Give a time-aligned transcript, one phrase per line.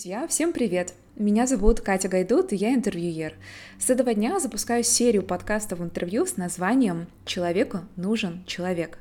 [0.00, 0.94] Друзья, всем привет!
[1.16, 3.34] Меня зовут Катя Гайдут, и я интервьюер.
[3.78, 8.98] С этого дня запускаю серию подкастов интервью с названием «Человеку нужен человек».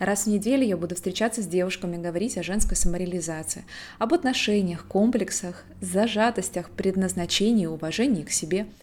[0.00, 3.64] Раз в неделю я буду встречаться с девушками, говорить о женской самореализации,
[4.00, 8.66] об отношениях, комплексах, зажатостях, предназначении и уважении к себе–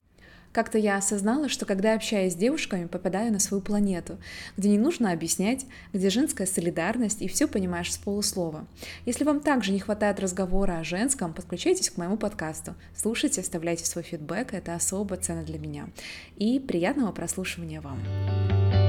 [0.57, 4.17] как-то я осознала, что когда общаюсь с девушками, попадаю на свою планету,
[4.57, 8.65] где не нужно объяснять, где женская солидарность и все понимаешь с полуслова.
[9.05, 12.73] Если вам также не хватает разговора о женском, подключайтесь к моему подкасту.
[12.95, 15.89] Слушайте, оставляйте свой фидбэк, это особо ценно для меня.
[16.37, 18.86] И приятного прослушивания вам.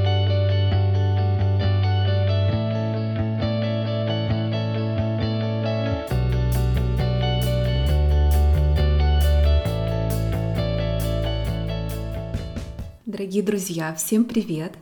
[13.08, 14.74] Дорогие друзья, всем привет!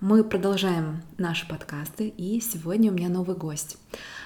[0.00, 3.76] Мы продолжаем наши подкасты, и сегодня у меня новый гость.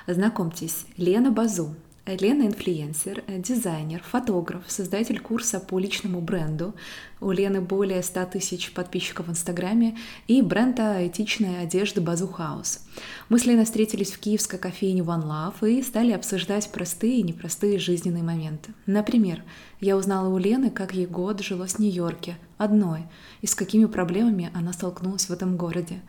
[0.07, 1.75] Знакомьтесь, Лена Базу.
[2.07, 6.75] Лена инфлюенсер, дизайнер, фотограф, создатель курса по личному бренду.
[7.21, 12.81] У Лены более 100 тысяч подписчиков в Инстаграме и бренда этичной одежды Базу Хаус.
[13.29, 17.79] Мы с Леной встретились в киевской кофейне One Love и стали обсуждать простые и непростые
[17.79, 18.73] жизненные моменты.
[18.87, 19.43] Например,
[19.81, 23.05] я узнала у Лены, как ей год жилось в Нью-Йорке, одной,
[23.43, 26.01] и с какими проблемами она столкнулась в этом городе.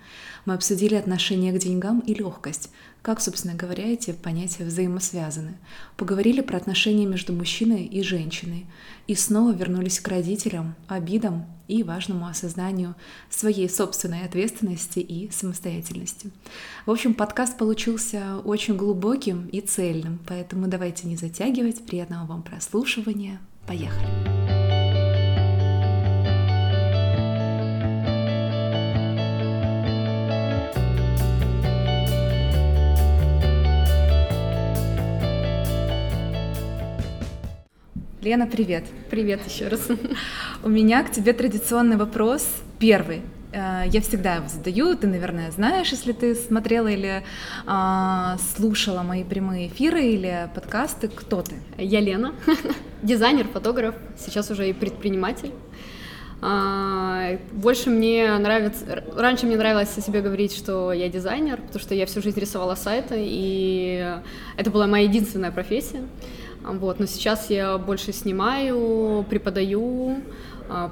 [0.46, 2.72] Мы обсудили отношение к деньгам и легкость,
[3.04, 5.58] как, собственно говоря, эти понятия взаимосвязаны.
[5.96, 8.66] Поговорили про отношения между мужчиной и женщиной.
[9.08, 12.96] И снова вернулись к родителям, обидам и важному осознанию
[13.30, 16.32] своей собственной ответственности и самостоятельности.
[16.86, 21.86] В общем, подкаст получился очень глубоким и цельным, поэтому давайте не затягивать.
[21.86, 23.40] Приятного вам прослушивания.
[23.70, 24.08] Поехали!
[38.24, 38.86] Лена, привет.
[39.12, 39.88] Привет еще раз.
[40.64, 42.48] У меня к тебе традиционный вопрос.
[42.80, 43.22] Первый.
[43.52, 47.24] Э, я всегда его задаю, ты, наверное, знаешь, если ты смотрела или
[47.66, 51.56] э, слушала мои прямые эфиры или подкасты, кто ты?
[51.78, 52.34] Я Лена,
[53.02, 55.52] дизайнер, фотограф, сейчас уже и предприниматель.
[56.42, 59.04] А, больше мне нравится...
[59.14, 62.76] Раньше мне нравилось о себе говорить, что я дизайнер, потому что я всю жизнь рисовала
[62.76, 64.20] сайты, и
[64.56, 66.02] это была моя единственная профессия.
[66.62, 70.22] Вот, но сейчас я больше снимаю, преподаю,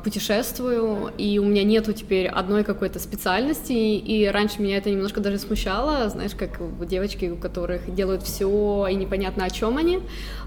[0.04, 5.38] путешествую, и у меня нету теперь одной какой-то специальности, и раньше меня это немножко даже
[5.38, 10.00] смущало, знаешь, как девочки, у которых делают все и непонятно о чем они,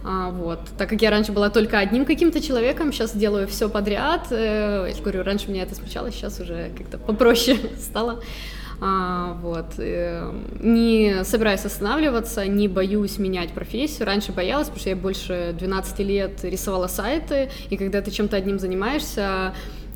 [0.05, 0.61] а, вот.
[0.79, 5.03] Так как я раньше была только одним каким-то человеком, сейчас делаю все подряд, э, я
[5.03, 8.23] говорю, раньше меня это смущало, сейчас уже как-то попроще стало.
[8.81, 9.75] А, вот.
[9.79, 14.07] Э, не собираюсь останавливаться, не боюсь менять профессию.
[14.07, 18.59] Раньше боялась, потому что я больше 12 лет рисовала сайты, и когда ты чем-то одним
[18.59, 19.55] занимаешься,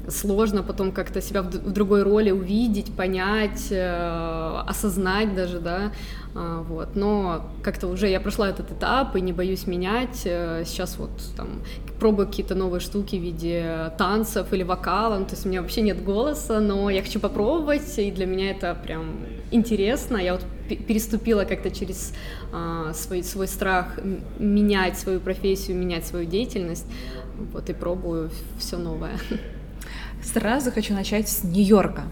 [0.09, 5.93] сложно потом как-то себя в другой роли увидеть, понять, э, осознать даже, да,
[6.35, 10.99] а, вот, но как-то уже я прошла этот этап и не боюсь менять, э, сейчас
[10.99, 11.63] вот там
[12.01, 15.81] пробую какие-то новые штуки в виде танцев или вокала, ну, то есть у меня вообще
[15.81, 19.17] нет голоса, но я хочу попробовать, и для меня это прям
[19.53, 22.13] интересно, я вот переступила как-то через
[22.53, 23.99] а, свой, свой страх
[24.39, 26.87] менять свою профессию, менять свою деятельность,
[27.53, 29.19] вот, и пробую все новое.
[30.33, 32.05] Сразу хочу начать с Нью-Йорка.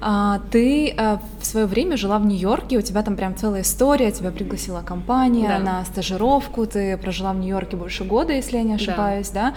[0.00, 4.30] А, ты а, свое время жила в Нью-Йорке, у тебя там прям целая история, тебя
[4.30, 5.58] пригласила компания да.
[5.58, 9.50] на стажировку, ты прожила в Нью-Йорке больше года, если я не ошибаюсь, да?
[9.50, 9.54] да?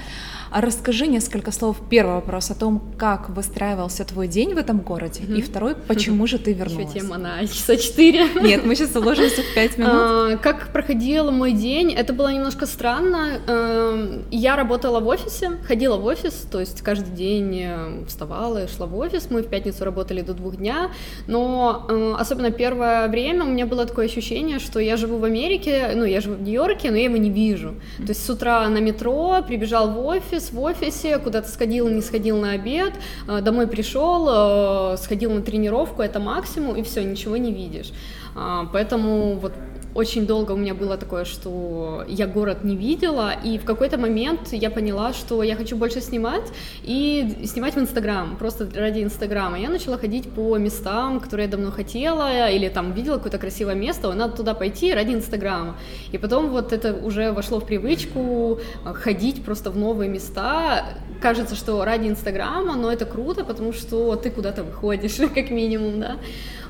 [0.52, 1.78] А расскажи несколько слов.
[1.90, 5.38] Первый вопрос о том, как выстраивался твой день в этом городе, mm-hmm.
[5.38, 6.94] и второй, почему же ты вернулась?
[6.94, 8.28] Еще тема на часа четыре.
[8.42, 9.94] Нет, мы сейчас уложимся в пять минут.
[9.94, 11.94] А, как проходил мой день?
[11.94, 13.40] Это было немножко странно.
[13.48, 18.68] Эм, я работала в офисе, ходила в офис, то есть каждый день э, вставала и
[18.68, 19.28] шла в офис.
[19.30, 20.92] Мы в пятницу работали до двух дня,
[21.28, 25.92] но э, особенно первое время у меня было такое ощущение, что я живу в Америке,
[25.96, 27.76] ну, я живу в Нью-Йорке, но я его не вижу.
[27.98, 32.38] То есть с утра на метро прибежал в офис, в офисе, куда-то сходил, не сходил
[32.38, 32.94] на обед,
[33.28, 37.92] э, домой пришел, э, сходил на тренировку, это максимум, и все, ничего не видишь.
[38.36, 39.54] А, поэтому вот
[39.94, 44.54] очень долго у меня было такое, что я город не видела, и в какой-то момент
[44.54, 46.52] я поняла, что я хочу больше снимать,
[46.84, 49.60] и снимать в Инстаграм, просто ради Инстаграма.
[49.60, 54.14] Я начала ходить по местам, которые я давно хотела, или там видела какое-то красивое место,
[54.14, 55.76] надо туда пойти ради Инстаграма.
[56.12, 60.86] И потом вот это уже вошло в привычку э, ходить просто в новые места.
[61.22, 66.18] Кажется, что ради Инстаграма, но это круто, потому что ты куда-то выходишь, как минимум, да.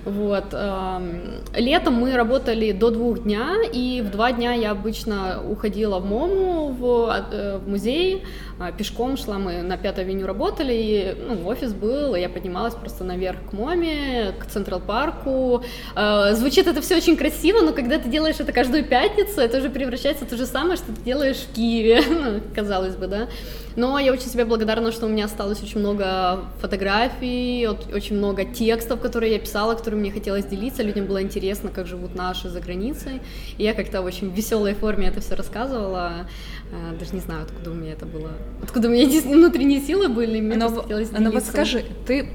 [0.05, 0.45] Вот.
[0.53, 1.21] эм,
[1.55, 6.69] Летом мы работали до двух дня, и в два дня я обычно уходила в МОМУ,
[6.69, 8.23] в, э, в музей,
[8.59, 12.73] а, пешком шла, мы на Пятой авеню работали, и ну, офис был, и я поднималась
[12.75, 15.63] просто наверх к МОМе, к Централ Парку.
[15.95, 19.69] Э, Звучит это все очень красиво, но когда ты делаешь это каждую пятницу, это уже
[19.69, 23.27] превращается в то же самое, что ты делаешь в Киеве, ну, казалось бы, да.
[23.75, 28.43] Но я очень себе благодарна, что у меня осталось очень много фотографий, от- очень много
[28.45, 30.83] текстов, которые я писала, которые мне хотелось делиться.
[30.83, 33.21] Людям было интересно, как живут наши за границей.
[33.57, 36.27] И я как-то в очень веселой форме это все рассказывала.
[36.71, 38.31] Э, Даже не знаю, откуда у меня это было.
[38.63, 40.39] Откуда у меня внутренние силы были.
[40.41, 41.51] Мне Но, хотелось но вот делиться.
[41.51, 42.29] скажи, ты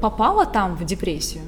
[0.00, 1.42] попала там в депрессию?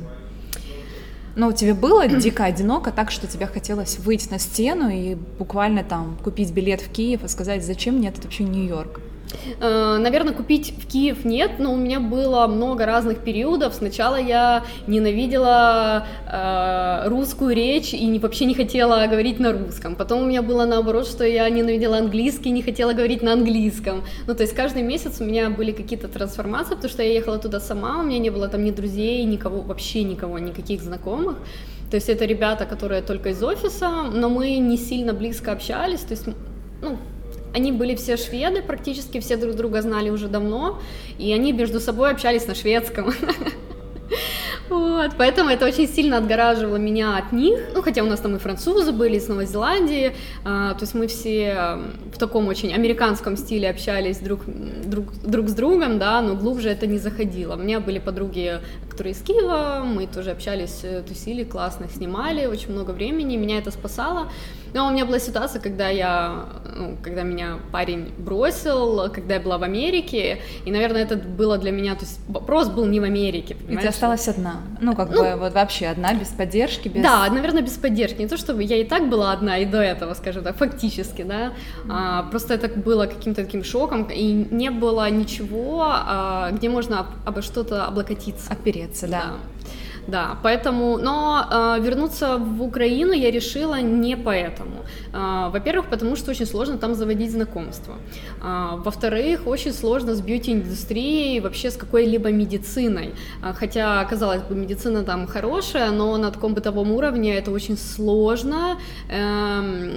[1.36, 6.18] Ну, тебе было дико одиноко так, что тебе хотелось выйти на стену и буквально там
[6.22, 9.00] купить билет в Киев и сказать, зачем мне этот вообще Нью-Йорк?
[9.60, 13.74] Э, Наверное, купить в Киев нет, но у меня было много разных периодов.
[13.74, 19.96] Сначала я ненавидела э, русскую речь и не, вообще не хотела говорить на русском.
[19.96, 24.04] Потом у меня было наоборот, что я ненавидела английский и не хотела говорить на английском.
[24.26, 27.60] Ну, то есть каждый месяц у меня были какие-то трансформации, потому что я ехала туда
[27.60, 31.36] сама, у меня не было там ни друзей, никого, вообще никого, никаких знакомых.
[31.90, 36.12] То есть это ребята, которые только из офиса, но мы не сильно близко общались, то
[36.12, 36.26] есть,
[36.82, 36.98] ну,
[37.54, 40.80] они были все шведы, практически все друг друга знали уже давно,
[41.18, 43.12] и они между собой общались на шведском.
[44.68, 47.58] Вот, поэтому это очень сильно отгораживало меня от них.
[47.74, 50.12] Ну, хотя у нас там и французы были из Новой Зеландии,
[50.44, 51.78] а, то есть мы все
[52.14, 56.86] в таком очень американском стиле общались друг, друг, друг с другом, да, но глубже это
[56.86, 57.56] не заходило.
[57.56, 62.70] У меня были подруги, которые из Киева, мы тоже общались, э, тусили, классно снимали, очень
[62.70, 64.30] много времени, меня это спасало.
[64.74, 66.44] Но у меня была ситуация, когда я,
[66.76, 71.72] ну, когда меня парень бросил, когда я была в Америке, и, наверное, это было для
[71.72, 73.88] меня, то есть вопрос был не в Америке, И ты понимаешь?
[73.88, 74.60] осталась одна.
[74.80, 77.02] Ну, как Ну, бы вот вообще одна, без поддержки, без...
[77.02, 78.20] Да, наверное, без поддержки.
[78.22, 81.52] Не то, чтобы я и так была одна и до этого, скажем так, фактически, да.
[81.88, 87.06] А, просто это было каким-то таким шоком, и не было ничего, а, где можно об,
[87.26, 88.52] обо что-то облокотиться.
[88.52, 89.10] Опереться, да.
[89.10, 89.30] Да,
[90.42, 94.84] поэтому, но э, вернуться в Украину я решила не поэтому.
[95.12, 97.94] Э, во-первых, потому что очень сложно там заводить знакомства.
[98.42, 103.14] Э, во-вторых, очень сложно с бьюти-индустрией, вообще с какой-либо медициной.
[103.42, 108.78] Э, хотя, казалось бы, медицина там хорошая, но на таком бытовом уровне это очень сложно,
[109.08, 109.90] эм,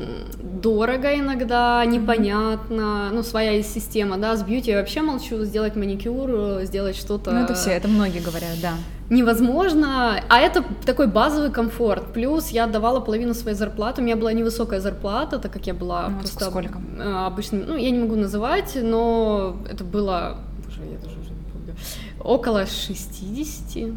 [0.62, 6.66] дорого иногда, непонятно, ну, своя система, да, с бьюти я вообще молчу, сделать маникюр, э,
[6.66, 7.32] сделать что-то...
[7.32, 8.74] Ну, это все, это многие говорят, да.
[9.10, 12.14] Невозможно, а это такой базовый комфорт.
[12.14, 16.10] Плюс я отдавала половину своей зарплаты, у меня была невысокая зарплата, так как я была
[16.10, 16.80] Ну, просто сколько?
[17.00, 21.52] э, обычным, ну я не могу называть, но это было, боже, я даже уже не
[21.52, 21.76] помню,
[22.20, 23.94] около 60.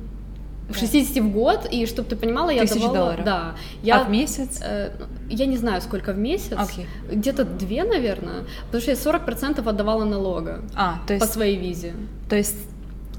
[0.68, 2.96] В 60 в год, и чтобы ты понимала, я Тысяч давала...
[2.98, 3.24] долларов?
[3.24, 3.54] Да.
[3.84, 4.60] Я, А в месяц?
[4.60, 4.90] э,
[5.30, 6.56] я не знаю, сколько в месяц.
[6.58, 6.86] Окей.
[7.08, 8.46] Где-то две, наверное.
[8.66, 11.94] Потому что я 40% отдавала налога А, то по есть, своей визе.
[12.28, 12.56] то есть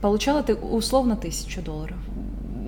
[0.02, 1.98] получала ты условно тысячу долларов.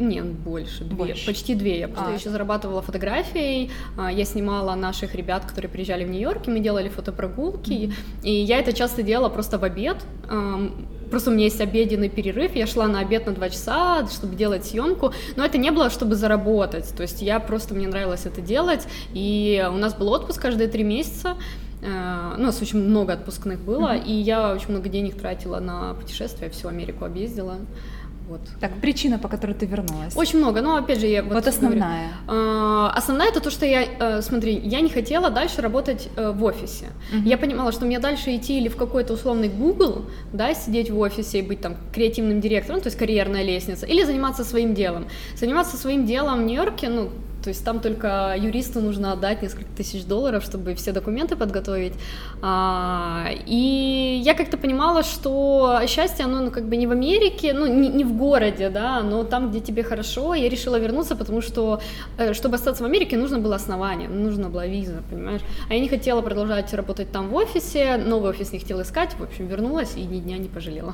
[0.01, 1.25] Нет, больше, две, Больше.
[1.25, 1.79] почти две.
[1.79, 2.15] Я просто А.
[2.15, 6.87] еще зарабатывала фотографией, а, я снимала наших ребят, которые приезжали в Нью-Йорк, и мы делали
[6.87, 7.91] фотопрогулки,
[8.23, 9.97] и я это часто делала просто в обед.
[11.09, 14.65] Просто у меня есть обеденный перерыв, я шла на обед на два часа, чтобы делать
[14.65, 18.87] съемку, но это не было, чтобы заработать, то есть я просто, мне нравилось это делать,
[19.11, 21.35] и у нас был отпуск каждые три месяца,
[21.81, 26.67] у нас очень много отпускных было, и я очень много денег тратила на путешествия, всю
[26.67, 27.55] Америку объездила,
[28.29, 28.41] вот.
[28.61, 30.15] Так, причина, по которой ты вернулась.
[30.15, 32.09] Очень много, но опять же я Вот, говорю, основная.
[32.27, 36.43] а, Основная это то, что я, э, смотри, я не хотела дальше работать э, в
[36.43, 36.85] офисе.
[37.11, 37.25] Мгм.
[37.25, 41.39] Я понимала, что мне дальше идти или в какой-то условный Google, да, сидеть в офисе
[41.39, 45.07] и быть там креативным директором, то есть карьерная лестница, или заниматься своим делом.
[45.35, 47.09] Заниматься своим делом в Нью-Йорке, ну,
[47.43, 51.93] то есть там только юристу нужно отдать несколько тысяч долларов, чтобы все документы подготовить.
[52.41, 57.67] А, и я как-то понимала, что счастье, оно ну, как бы не в Америке, ну
[57.67, 60.33] не, не в городе, да, но там, где тебе хорошо.
[60.33, 61.81] Я решила вернуться, потому что,
[62.17, 65.41] э, чтобы остаться в Америке, нужно было основание, нужна была виза, понимаешь.
[65.69, 69.23] А я не хотела продолжать работать там в офисе, новый офис не хотела искать, в
[69.23, 70.93] общем, вернулась и ни дня не пожалела.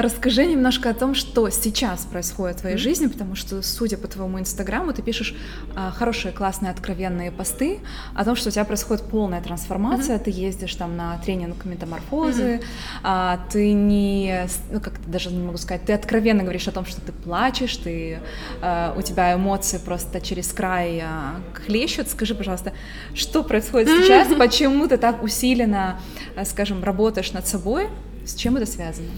[0.00, 2.78] Расскажи немножко о том, что сейчас происходит в твоей mm-hmm.
[2.78, 5.34] жизни, потому что, судя по твоему инстаграму, ты пишешь
[5.76, 7.80] а, хорошие, классные, откровенные посты
[8.14, 10.24] о том, что у тебя происходит полная трансформация, mm-hmm.
[10.24, 12.64] ты ездишь там на тренинг метаморфозы, mm-hmm.
[13.02, 17.02] а, ты не, ну как даже не могу сказать, ты откровенно говоришь о том, что
[17.02, 18.20] ты плачешь, ты,
[18.62, 22.08] а, у тебя эмоции просто через край а, хлещут.
[22.08, 22.72] Скажи, пожалуйста,
[23.12, 24.02] что происходит mm-hmm.
[24.02, 26.00] сейчас, почему ты так усиленно,
[26.36, 27.88] а, скажем, работаешь над собой,
[28.24, 29.08] с чем это связано?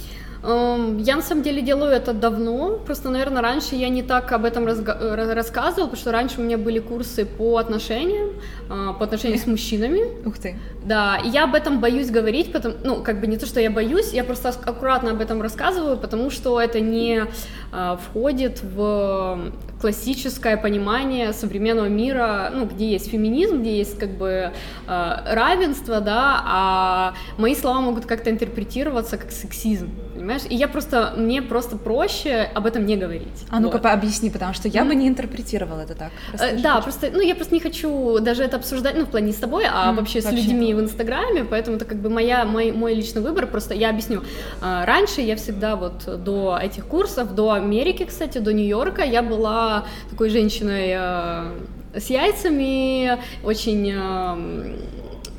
[0.45, 4.45] Эм, я на самом деле делаю это давно, просто, наверное, раньше я не так об
[4.45, 8.31] этом разга- рассказывала, потому что раньше у меня были курсы по отношениям,
[8.69, 10.01] а, по отношениям с мужчинами.
[10.27, 10.57] Ух ты.
[10.85, 13.71] Да, и я об этом боюсь говорить, потому, ну, как бы не то, что я
[13.71, 17.27] боюсь, я просто аккуратно об этом рассказываю, потому что это не
[17.71, 24.53] а, входит в классическое понимание современного мира, ну, где есть феминизм, где есть как бы
[24.87, 29.91] э, равенство, да, а мои слова могут как-то интерпретироваться как сексизм,
[30.23, 30.43] понимаешь?
[30.49, 33.47] И я просто, мне просто проще об этом не говорить.
[33.51, 33.87] А ну-ка вот.
[33.87, 34.89] объясни, потому что я mm.
[34.89, 36.11] бы не интерпретировала это так.
[36.33, 36.83] Расскажи, э, да, хочу.
[36.85, 39.65] просто, ну, я просто не хочу даже это обсуждать, ну, в плане не с тобой,
[39.65, 42.95] а mm, вообще, вообще с людьми в Инстаграме, поэтому это как бы моя, мой, мой
[42.95, 44.23] личный выбор, просто я объясню.
[44.63, 49.85] Э, раньше я всегда вот до этих курсов, до Америки, кстати, до Нью-Йорка, я была
[50.11, 54.77] такой женщиной э, с яйцами, очень э,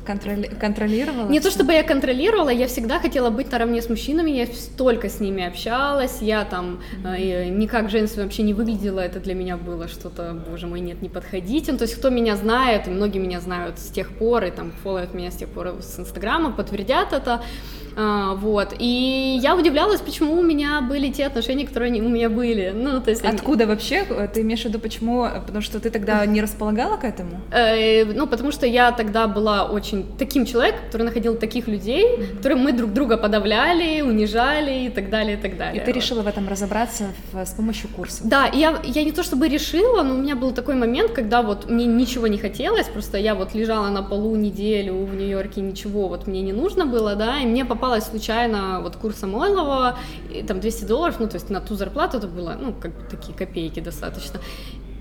[0.04, 0.46] Контроли...
[0.46, 1.28] контролировала?
[1.28, 5.20] Не то чтобы я контролировала, я всегда хотела быть наравне с мужчинами, я столько с
[5.20, 7.16] ними общалась, я там mm-hmm.
[7.16, 11.08] э, никак женственно вообще не выглядела, это для меня было что-то, боже мой, нет, не
[11.08, 11.72] подходите.
[11.72, 15.14] Ну, то есть кто меня знает, многие меня знают с тех пор, и там фолловят
[15.14, 17.42] меня с тех пор с Инстаграма, подтвердят это,
[17.96, 18.74] а, вот.
[18.78, 22.72] И я удивлялась, почему у меня были те отношения, которые они у меня были.
[22.74, 23.72] Ну, то есть Откуда они...
[23.72, 24.04] вообще?
[24.32, 25.26] Ты имеешь в виду, почему?
[25.46, 27.40] Потому что ты тогда не располагала к этому?
[27.50, 32.36] Э, ну, потому что я тогда была очень таким человеком, который находил таких людей, mm-hmm.
[32.36, 35.82] которые мы друг друга подавляли, унижали и так далее, и так далее.
[35.82, 38.26] И ты решила в этом разобраться в, с помощью курсов?
[38.26, 41.70] Да, я, я не то чтобы решила, но у меня был такой момент, когда вот
[41.70, 46.26] мне ничего не хотелось, просто я вот лежала на полу неделю в Нью-Йорке, ничего вот
[46.26, 49.98] мне не нужно было, да, и мне попал попалась случайно вот курс Самойлова,
[50.32, 53.02] и там 200 долларов, ну, то есть на ту зарплату это было, ну, как бы
[53.10, 54.40] такие копейки достаточно.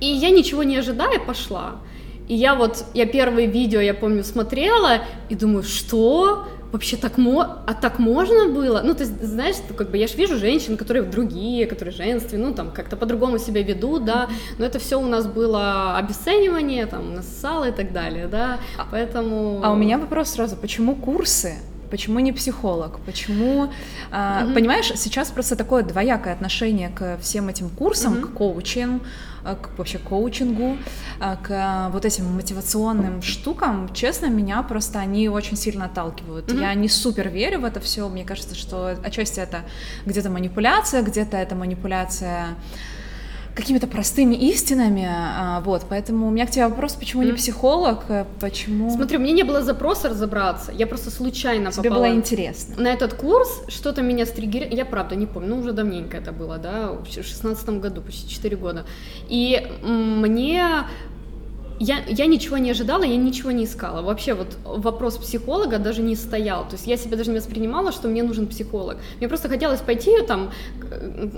[0.01, 1.75] И я ничего не ожидая пошла.
[2.27, 4.99] И я вот, я первые видео, я помню, смотрела
[5.29, 6.43] и думаю, что?
[6.73, 7.59] Вообще так мо...
[7.67, 8.81] А так можно было?
[8.83, 12.71] Ну, ты знаешь, как бы я же вижу женщин, которые другие, которые женственные, ну, там,
[12.71, 17.71] как-то по-другому себя ведут, да, но это все у нас было обесценивание, там, насало и
[17.71, 19.61] так далее, да, а, поэтому...
[19.63, 21.59] А у меня вопрос сразу, почему курсы
[21.93, 23.69] почему не психолог, почему,
[24.11, 24.53] mm-hmm.
[24.55, 28.21] понимаешь, сейчас просто такое двоякое отношение к всем этим курсам, mm-hmm.
[28.21, 29.05] к коучингу,
[29.43, 30.77] к вообще коучингу,
[31.19, 36.49] а, к вот этим мотивационным штукам, честно, меня просто они очень сильно отталкивают.
[36.49, 36.61] Mm-hmm.
[36.61, 39.59] Я не супер верю в это все, мне кажется, что отчасти это
[40.07, 42.55] где-то манипуляция, где-то это манипуляция
[43.55, 47.25] какими-то простыми истинами, а, вот, поэтому у меня к тебе вопрос, почему mm.
[47.25, 48.89] не психолог, э, почему...
[48.89, 52.05] Смотри, у меня не было запроса разобраться, я просто случайно тебе попала...
[52.05, 52.75] было интересно.
[52.77, 56.57] На этот курс что-то меня стригерило, я правда не помню, ну уже давненько это было,
[56.57, 58.85] да, в шестнадцатом году, почти 4 года,
[59.29, 60.85] и мне
[61.79, 64.01] я, я ничего не ожидала, я ничего не искала.
[64.01, 66.63] Вообще вот вопрос психолога даже не стоял.
[66.67, 68.97] То есть я себя даже не воспринимала, что мне нужен психолог.
[69.19, 70.51] Мне просто хотелось пойти, там,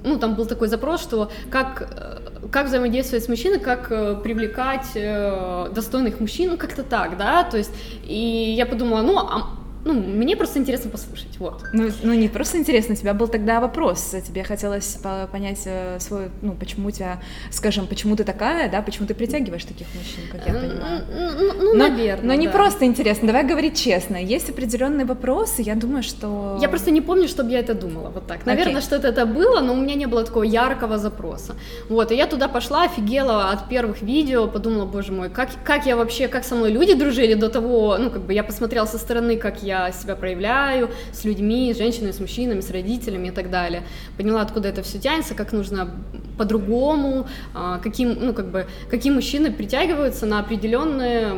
[0.03, 4.87] ну, там был такой запрос, что как, э, как взаимодействовать с мужчиной, как э, привлекать
[4.95, 7.71] э, достойных мужчин, ну, как-то так, да, то есть,
[8.03, 11.63] и я подумала, ну, а ну, мне просто интересно послушать, вот.
[11.71, 14.97] Ну, ну, не просто интересно, у тебя был тогда вопрос, тебе хотелось
[15.31, 19.63] понять э, свой, ну, почему у тебя, скажем, почему ты такая, да, почему ты притягиваешь
[19.63, 21.05] таких мужчин, как я понимаю.
[21.09, 25.75] Ну, ну но, наверное, Но не просто интересно, давай говорить честно, есть определенные вопросы, я
[25.75, 26.57] думаю, что...
[26.61, 28.45] Я просто не помню, чтобы я это думала, вот так.
[28.45, 28.85] Наверное, okay.
[28.85, 31.55] что-то это было, но у меня не было такого яркого запроса.
[31.89, 35.95] Вот, и я туда пошла, офигела от первых видео, подумала, боже мой, как, как я
[35.95, 39.37] вообще, как со мной люди дружили до того, ну, как бы я посмотрела со стороны,
[39.37, 43.49] как я я себя проявляю с людьми, с женщинами, с мужчинами, с родителями и так
[43.49, 43.83] далее.
[44.17, 45.89] Поняла, откуда это все тянется, как нужно
[46.37, 51.33] по-другому, а, каким, ну, как бы, какие мужчины притягиваются на определенные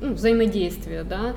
[0.00, 1.34] ну, взаимодействия, да,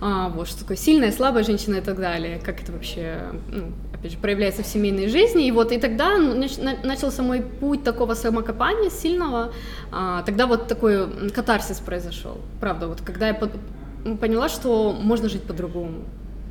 [0.00, 4.12] а, вот, что такое сильная, слабая женщина и так далее, как это вообще, ну, опять
[4.12, 9.52] же, проявляется в семейной жизни, и вот, и тогда начался мой путь такого самокопания сильного,
[9.90, 13.34] а, тогда вот такой катарсис произошел, правда, вот, когда я
[14.20, 16.04] поняла, что можно жить по-другому.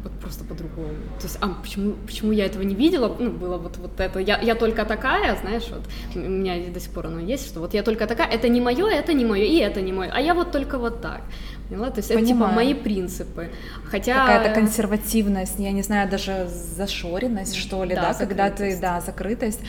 [0.08, 0.94] Вот просто по-другому.
[1.20, 3.14] То есть, а почему, почему я этого не видела?
[3.20, 5.82] Ну, было вот, вот это, я, я только такая, знаешь, вот
[6.16, 8.88] у меня до сих пор оно есть, что вот я только такая, это не мое,
[8.88, 11.22] это не мое, и это не мое, а я вот только вот так.
[11.70, 11.90] Поняла?
[11.90, 12.26] То есть Понимаю.
[12.26, 13.50] это типа мои принципы.
[13.86, 14.16] Хотя...
[14.16, 16.48] Какая-то консервативность, я не знаю, даже
[16.78, 19.60] зашоренность, что ли, да, да когда ты, да, закрытость.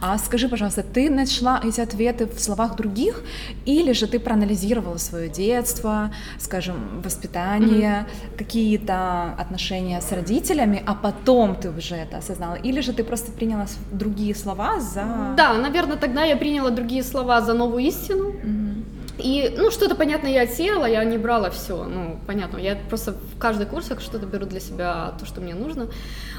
[0.00, 3.22] А скажи, пожалуйста, ты нашла эти ответы в словах других,
[3.66, 8.38] или же ты проанализировала свое детство, скажем, воспитание, mm-hmm.
[8.38, 13.66] какие-то отношения с родителями, а потом ты уже это осознала, или же ты просто приняла
[13.90, 15.34] другие слова за...
[15.36, 18.30] Да, наверное, тогда я приняла другие слова за новую истину.
[18.30, 23.12] Mm-hmm и, ну, что-то, понятно, я отсеяла, я не брала все, ну, понятно, я просто
[23.12, 25.88] в каждый курсах что-то беру для себя, то, что мне нужно,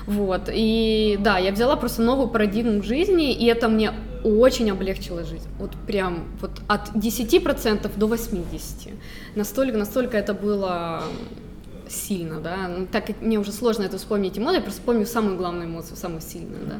[0.05, 3.91] вот, и, да, я взяла просто новую парадигму жизни, и это мне
[4.23, 8.93] очень облегчило жизнь, вот прям, вот от 10% до 80%,
[9.35, 11.03] настолько, настолько это было
[11.89, 15.37] сильно, да, ну, так как мне уже сложно это вспомнить эмоции, я просто помню самую
[15.37, 16.75] главную эмоцию, самую сильную, да,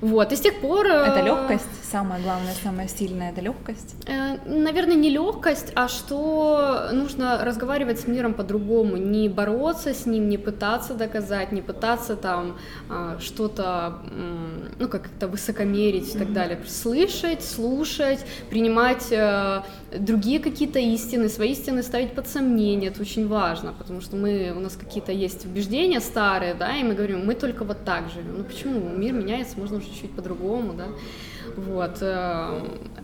[0.00, 0.86] вот, и с тех пор...
[0.86, 3.94] Это э, легкость, самое главное, самое сильное, это легкость?
[4.06, 10.28] Э, наверное, не легкость, а что нужно разговаривать с миром по-другому, не бороться с ним,
[10.28, 12.56] не пытаться доказать, не пытаться там
[12.88, 13.98] а, что-то,
[14.78, 16.58] ну, как-то высокомерить и так далее.
[16.66, 19.62] Слышать, слушать, принимать э,
[19.98, 24.60] другие какие-то истины, свои истины ставить под сомнение, это очень важно, потому что мы, у
[24.60, 28.38] нас какие-то есть убеждения старые, да, и мы говорим, мы только вот так живем.
[28.38, 28.80] Ну почему?
[28.96, 30.88] Мир меняется, можно чуть-чуть по-другому, да.
[31.56, 31.98] Вот.
[32.00, 32.60] Э,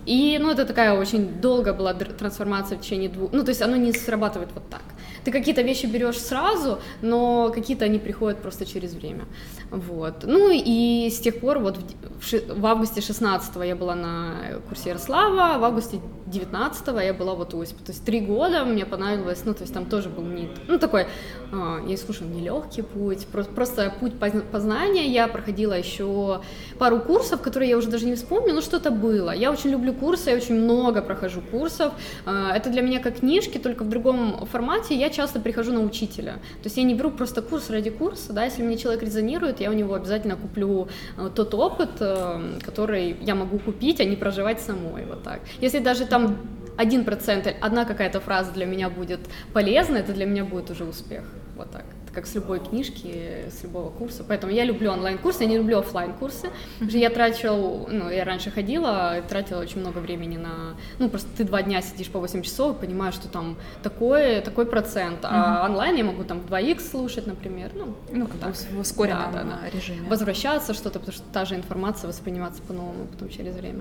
[0.06, 3.32] и, ну, это такая очень долго была трансформация в течение двух...
[3.32, 4.82] Ну, то есть оно не срабатывает вот так.
[5.24, 9.24] Ты какие-то вещи берешь сразу, но какие-то они приходят просто через время.
[9.70, 10.24] Вот.
[10.24, 14.34] Ну и с тех пор, вот в, в августе 16 я была на
[14.68, 17.84] курсе Ярослава, в августе 19 я была вот у Осипа.
[17.84, 21.06] То есть три года мне понравилось, ну то есть там тоже был не, ну такой,
[21.52, 24.14] а, я слушаю, нелегкий путь, просто, путь
[24.50, 25.06] познания.
[25.06, 26.40] Я проходила еще
[26.78, 28.12] пару курсов, которые я уже даже не
[28.42, 29.30] вспомню, но что-то было.
[29.30, 31.92] Я очень люблю курсы, я очень много прохожу курсов.
[32.26, 34.94] А, это для меня как книжки, только в другом формате.
[34.94, 36.32] Я часто прихожу на учителя.
[36.62, 39.70] То есть я не беру просто курс ради курса, да, если мне человек резонирует, я
[39.70, 44.60] у него обязательно куплю э, тот опыт, э, который я могу купить, а не проживать
[44.60, 45.40] самой, вот так.
[45.60, 46.36] Если даже там
[46.76, 49.20] один процент, одна какая-то фраза для меня будет
[49.52, 51.22] полезна, это для меня будет уже успех,
[51.56, 54.24] вот так как с любой книжки, с любого курса.
[54.26, 56.48] Поэтому я люблю онлайн-курсы, я не люблю офлайн курсы
[56.80, 56.98] mm-hmm.
[56.98, 60.76] Я тратила, ну, я раньше ходила, тратила очень много времени на...
[60.98, 64.66] Ну, просто ты два дня сидишь по 8 часов и понимаешь, что там такой, такой
[64.66, 65.24] процент.
[65.24, 65.28] Mm-hmm.
[65.30, 67.70] А онлайн я могу там в 2х слушать, например.
[67.74, 68.54] Ну, ну как так.
[68.54, 69.70] в ускоренном да, да, да.
[69.70, 70.08] режиме.
[70.08, 73.80] Возвращаться что-то, потому что та же информация восприниматься по-новому потом через время.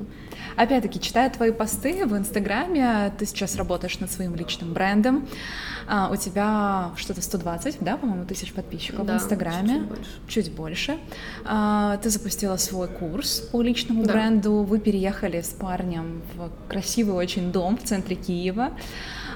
[0.55, 5.27] Опять-таки, читая твои посты в Инстаграме, ты сейчас работаешь над своим личным брендом.
[5.87, 9.79] А, у тебя что-то 120, да, по-моему, тысяч подписчиков да, в Инстаграме.
[9.79, 10.11] Чуть больше.
[10.27, 10.97] Чуть больше.
[11.45, 14.13] А, ты запустила свой курс по личному да.
[14.13, 14.63] бренду.
[14.63, 18.71] Вы переехали с парнем в красивый очень дом в центре Киева.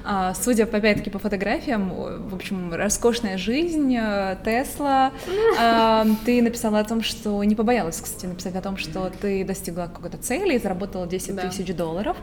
[0.08, 1.90] А, судя, по, опять-таки, по фотографиям,
[2.28, 5.12] в общем, роскошная жизнь, э, Тесла.
[5.58, 7.42] А, ты написала о том, что...
[7.42, 11.48] Не побоялась, кстати, написать о том, что ты достигла какой-то цели и заработала 10 да.
[11.48, 12.16] тысяч долларов.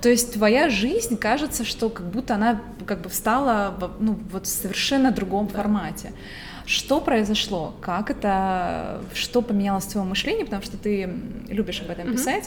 [0.00, 4.48] То есть твоя жизнь, кажется, что как будто она как бы встала ну, вот в
[4.48, 5.54] совершенно другом да.
[5.54, 6.12] формате.
[6.66, 7.74] Что произошло?
[7.80, 9.02] Как это?
[9.14, 10.44] Что поменялось в твоем мышлении?
[10.44, 11.12] Потому что ты
[11.48, 12.44] любишь об этом mm-hmm.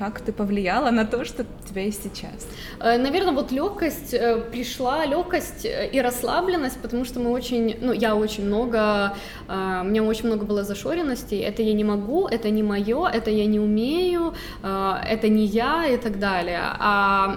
[0.00, 2.48] Как ты повлияла на то, что у тебя есть сейчас?
[2.80, 7.92] Э, Наверное, вот легкость э, пришла, легкость э, и расслабленность, потому что мы очень, ну,
[7.92, 9.14] я очень много,
[9.48, 11.40] у меня очень много было зашоренностей.
[11.40, 14.32] Это я не могу, это не мое, это я не умею,
[14.62, 16.60] это не я и так далее.
[16.62, 17.36] А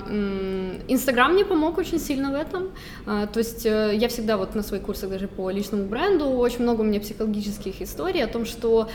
[0.88, 2.69] Инстаграм мне помог очень сильно в этом.
[3.06, 6.84] То есть я всегда вот на своих курсах даже по личному бренду очень много у
[6.84, 8.88] меня психологических историй о том, что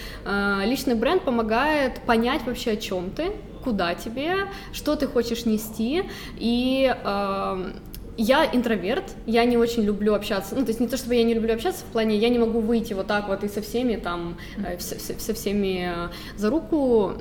[0.65, 6.05] личный бренд помогает понять вообще о чем ты, куда тебе, что ты хочешь нести,
[6.37, 7.73] и э,
[8.19, 11.35] я интроверт, я не очень люблю общаться, ну, то есть не то, чтобы я не
[11.35, 14.37] люблю общаться, в плане, я не могу выйти вот так вот и со всеми там,
[14.59, 15.93] э, со, всеми
[16.37, 17.13] за руку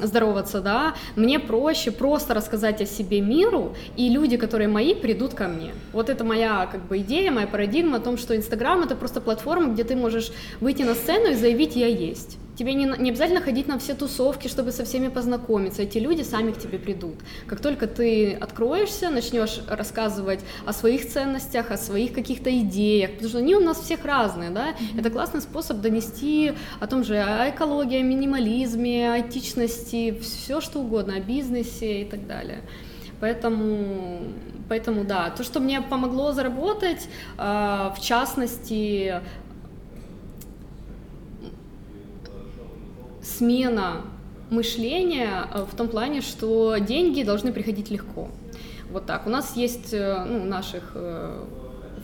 [0.00, 5.48] здороваться, да, мне проще просто рассказать о себе миру, и люди, которые мои, придут ко
[5.48, 5.72] мне.
[5.92, 9.72] Вот это моя, как бы, идея, моя парадигма о том, что Инстаграм— это просто платформа,
[9.72, 12.38] где ты можешь выйти на сцену и заявить «я есть».
[12.62, 15.82] Тебе не, не обязательно ходить на все тусовки, чтобы со всеми познакомиться.
[15.82, 17.16] Эти люди сами к тебе придут.
[17.48, 23.38] Как только ты откроешься, начнешь рассказывать о своих ценностях, о своих каких-то идеях, потому что
[23.38, 25.00] они у нас всех разные, да, mm-hmm.
[25.00, 30.78] это классный способ донести о том же, о экологии, о минимализме, о этичности, все что
[30.78, 32.60] угодно, о бизнесе и так далее.
[33.18, 34.22] Поэтому,
[34.68, 39.20] поэтому да, то, что мне помогло заработать, в частности,
[43.22, 44.02] смена
[44.50, 48.28] мышления в том плане, что деньги должны приходить легко.
[48.90, 49.26] Вот так.
[49.26, 50.96] У нас есть, ну, наших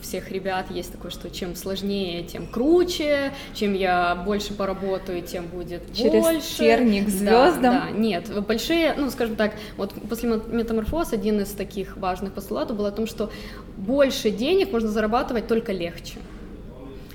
[0.01, 5.93] всех ребят есть такое, что чем сложнее, тем круче, чем я больше поработаю, тем будет
[5.93, 6.57] Через больше.
[6.57, 7.61] терник звездам?
[7.61, 12.77] Да, да, нет, большие, ну, скажем так, вот после метаморфоз один из таких важных постулатов
[12.77, 13.29] был о том, что
[13.77, 16.15] больше денег можно зарабатывать только легче.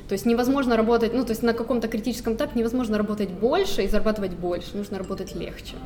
[0.09, 3.89] То есть невозможно работать, ну, то есть на каком-то критическом этапе невозможно работать больше и
[3.89, 5.77] зарабатывать больше, нужно работать легче.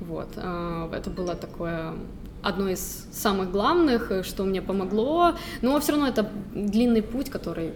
[0.00, 1.94] Вот, а, это было такое
[2.42, 5.32] одно из самых главных, э, что мне помогло,
[5.62, 7.72] но все равно это длинный путь, который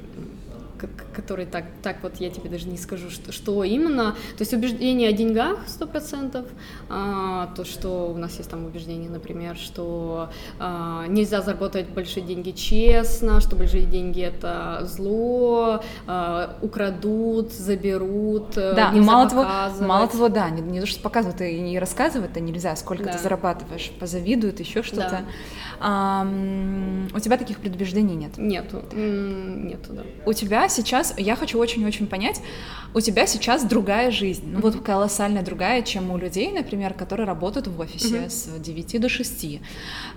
[1.14, 4.12] который так, так вот я тебе даже не скажу, что, что именно.
[4.36, 6.46] То есть убеждение о деньгах сто процентов,
[6.88, 12.50] а, то, что у нас есть там убеждение, например, что а, нельзя заработать большие деньги
[12.52, 19.46] честно, что большие деньги это зло, а, украдут, заберут, э, да, мало того,
[19.80, 23.12] мало того, да, не, не то, что показывают и не рассказывать-то нельзя, сколько да.
[23.12, 25.10] ты зарабатываешь, позавидуют, еще что-то.
[25.10, 25.24] Да.
[25.80, 26.26] А,
[27.14, 28.36] у тебя таких предубеждений нет?
[28.36, 30.02] Нету, нету, да.
[30.26, 32.40] У тебя сейчас, я хочу очень-очень понять,
[32.94, 37.66] у тебя сейчас другая жизнь, ну вот колоссально другая, чем у людей, например, которые работают
[37.66, 38.30] в офисе mm-hmm.
[38.30, 39.60] с 9 до 6.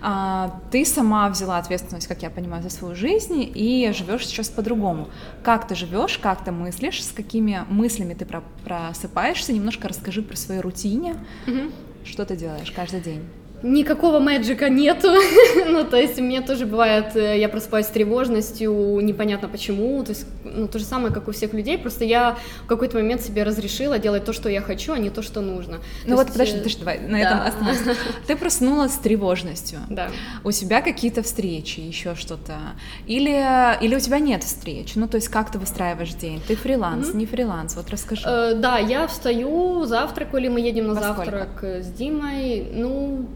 [0.00, 5.08] А, ты сама взяла ответственность, как я понимаю, за свою жизнь и живешь сейчас по-другому.
[5.42, 8.26] Как ты живешь, как ты мыслишь, с какими мыслями ты
[8.64, 11.72] просыпаешься, немножко расскажи про свою рутине, mm-hmm.
[12.04, 13.22] что ты делаешь каждый день
[13.62, 15.08] никакого мэджика нету.
[15.66, 20.26] ну, то есть мне тоже бывает, э, я просыпаюсь с тревожностью, непонятно почему, то есть,
[20.44, 23.98] ну, то же самое, как у всех людей, просто я в какой-то момент себе разрешила
[23.98, 25.78] делать то, что я хочу, а не то, что нужно.
[26.04, 26.32] Ну то вот, есть...
[26.32, 27.24] подожди, подожди, давай, на да.
[27.24, 27.94] этом остановимся.
[28.26, 29.80] Ты проснулась с тревожностью.
[29.88, 30.08] Да.
[30.44, 32.58] У тебя какие-то встречи, еще что-то,
[33.06, 36.40] или, или у тебя нет встреч, ну, то есть как ты выстраиваешь день?
[36.46, 37.16] Ты фриланс, mm-hmm.
[37.16, 38.22] не фриланс, вот расскажи.
[38.26, 41.82] Э, да, я встаю, завтракаю, или мы едем на Во завтрак сколько?
[41.82, 43.26] с Димой, ну,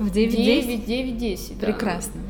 [0.00, 0.86] в 9-10?
[0.86, 1.66] 9-10, да.
[1.66, 2.20] Прекрасно.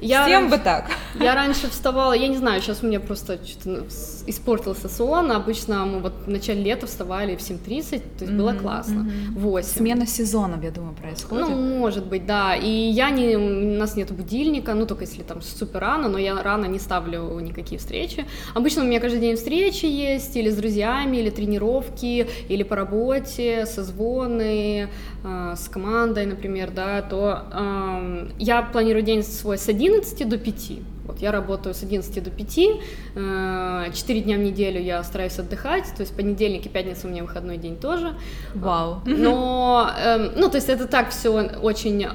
[0.00, 0.90] Я Всем раньше, бы так.
[1.20, 3.86] Я раньше вставала, я не знаю, сейчас у меня просто что-то
[4.26, 5.32] испортился сон.
[5.32, 9.00] Обычно мы вот в начале лета вставали в 7.30, то есть mm-hmm, было классно.
[9.00, 9.38] Mm-hmm.
[9.38, 9.68] 8.
[9.68, 11.48] Смена сезонов, я думаю, происходит.
[11.48, 12.54] Ну, может быть, да.
[12.54, 16.40] И я не, у нас нет будильника, ну, только если там супер рано, но я
[16.42, 18.24] рано не ставлю никакие встречи.
[18.54, 23.66] Обычно у меня каждый день встречи есть, или с друзьями, или тренировки, или по работе,
[23.66, 24.88] созвоны,
[25.24, 29.89] э, с командой, например, да, то э, я планирую день свой с 11
[30.28, 30.72] до 5.
[31.06, 32.80] Вот я работаю с 11 до 5, 4
[33.16, 37.56] э, дня в неделю я стараюсь отдыхать, то есть понедельник и пятница у меня выходной
[37.56, 38.14] день тоже.
[38.54, 39.02] Вау.
[39.04, 42.06] Но, э, ну, то есть это так все очень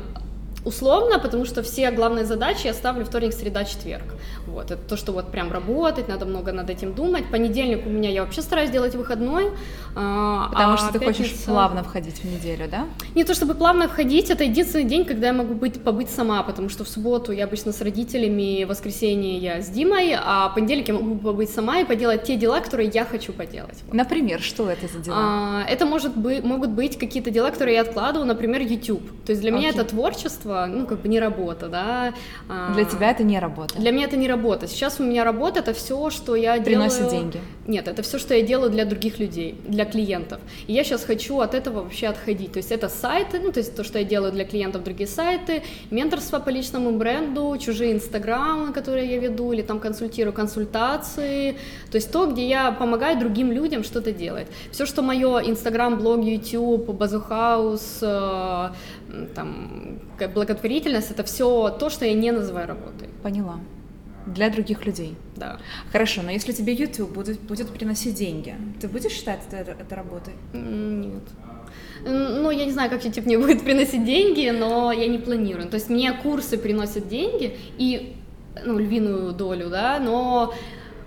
[0.66, 4.16] условно, потому что все главные задачи я ставлю вторник, среда, четверг.
[4.56, 7.26] Вот, это то, что вот прям работать, надо много над этим думать.
[7.30, 9.52] Понедельник у меня я вообще стараюсь делать выходной.
[9.96, 11.24] А, потому а что ты пятница...
[11.24, 12.86] хочешь плавно входить в неделю, да?
[13.16, 16.70] Не то чтобы плавно входить, это единственный день, когда я могу быть, побыть сама, потому
[16.70, 20.88] что в субботу я обычно с родителями, в воскресенье я с Димой, а в понедельник
[20.88, 23.84] я могу побыть сама и поделать те дела, которые я хочу поделать.
[23.86, 23.94] Вот.
[23.94, 25.18] Например, что это за дела?
[25.20, 29.04] А, это может быть, могут быть какие-то дела, которые я откладываю, например, YouTube.
[29.26, 29.58] То есть для okay.
[29.58, 32.14] меня это творчество, ну, как бы не работа, да.
[32.48, 33.76] А, для тебя это не работа?
[33.78, 34.45] Для меня это не работа.
[34.68, 37.12] Сейчас у меня работа— это все, что я Приносит делаю...
[37.12, 37.40] деньги?
[37.68, 40.40] Нет, это все, что я делаю для других людей, для клиентов.
[40.68, 42.52] И я сейчас хочу от этого вообще отходить.
[42.52, 45.64] То есть это сайты, ну, то есть то, что я делаю для клиентов, другие сайты,
[45.92, 51.58] менторство по личному бренду, чужие инстаграмы, которые я веду, или там консультирую, консультации.
[51.92, 54.48] То есть то, где я помогаю другим людям что-то делать.
[54.72, 58.70] Все, что мое инстаграм, блог, YouTube, базухаус, э,
[59.34, 60.00] там,
[60.34, 63.10] благотворительность, это все то, что я не называю работой.
[63.24, 63.60] Поняла.
[64.26, 65.16] Для других людей.
[65.36, 65.60] Да.
[65.92, 70.34] Хорошо, но если тебе YouTube будет, будет приносить деньги, ты будешь считать это, это работой?
[70.54, 71.24] Нет.
[72.04, 75.68] Ну, я не знаю, как YouTube мне будет приносить деньги, но я не планирую.
[75.68, 78.16] То есть мне курсы приносят деньги и
[78.64, 80.54] ну, львиную долю, да, но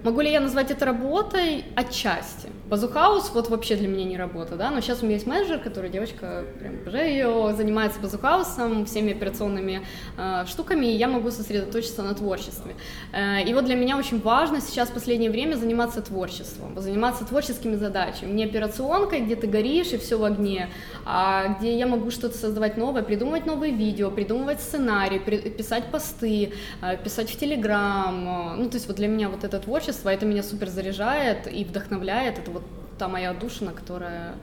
[0.04, 1.64] могу ли я назвать это работой?
[1.74, 2.48] Отчасти.
[2.68, 5.88] Базухаус вот вообще для меня не работа, да, но сейчас у меня есть менеджер, который
[5.88, 9.80] девочка, прям уже ее занимается базухаусом, всеми операционными
[10.18, 12.74] э, штуками, и я могу сосредоточиться на творчестве.
[13.14, 17.74] Э, и вот для меня очень важно сейчас в последнее время заниматься творчеством, заниматься творческими
[17.74, 20.68] задачами, не операционкой, где ты горишь и все в огне,
[21.06, 26.52] а где я могу что-то создавать новое, придумывать новые видео, придумывать сценарий, при, писать посты,
[26.82, 30.26] э, писать в Телеграм, э, ну то есть вот для меня вот это творчество, это
[30.26, 32.57] меня супер заряжает и вдохновляет, это
[32.98, 34.34] та моя душина, которая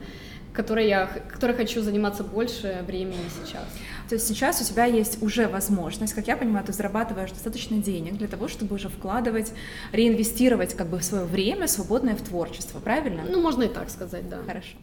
[0.56, 3.64] которой я, которой хочу заниматься больше времени сейчас.
[4.08, 8.16] То есть сейчас у тебя есть уже возможность, как я понимаю, ты зарабатываешь достаточно денег
[8.16, 9.52] для того, чтобы уже вкладывать,
[9.92, 13.22] реинвестировать как бы свое время свободное в творчество, правильно?
[13.28, 14.38] Ну, можно и так сказать, да.
[14.46, 14.78] Хорошо.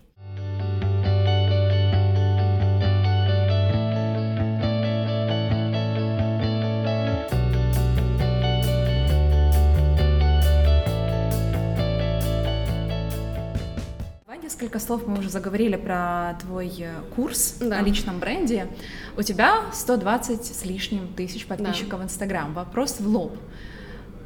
[14.64, 17.80] Несколько слов мы уже заговорили про твой э, курс да.
[17.80, 18.68] о личном бренде.
[19.18, 21.98] У тебя 120 с лишним тысяч подписчиков да.
[21.98, 22.54] в Инстаграм.
[22.54, 23.38] Вопрос в лоб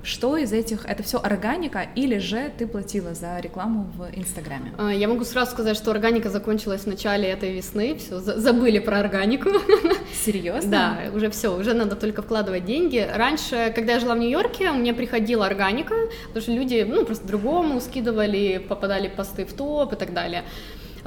[0.07, 4.71] что из этих, это все органика или же ты платила за рекламу в Инстаграме?
[4.77, 8.99] А, я могу сразу сказать, что органика закончилась в начале этой весны, все, забыли про
[8.99, 9.49] органику.
[10.25, 10.71] Серьезно?
[10.71, 13.05] Да, уже все, уже надо только вкладывать деньги.
[13.13, 15.93] Раньше, когда я жила в Нью-Йорке, мне приходила органика,
[16.27, 20.43] потому что люди, ну, просто другому скидывали, попадали посты в топ и так далее.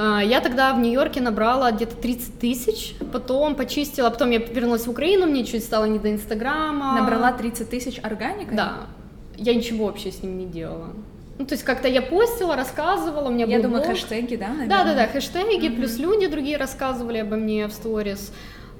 [0.02, 4.90] А, я тогда в Нью-Йорке набрала где-то 30 тысяч, потом почистила, потом я вернулась в
[4.90, 6.98] Украину, мне чуть стало не до Инстаграма.
[6.98, 8.56] Набрала 30 тысяч органикой?
[8.56, 8.86] Да.
[9.36, 10.94] Я ничего вообще с ним не делала.
[11.38, 13.94] Ну, то есть как-то я постила, рассказывала, у меня Я был думаю, блог.
[13.94, 14.68] хэштеги, да, наверное?
[14.68, 15.76] Да-да-да, хэштеги, mm-hmm.
[15.76, 18.32] плюс люди другие рассказывали обо мне в сторис.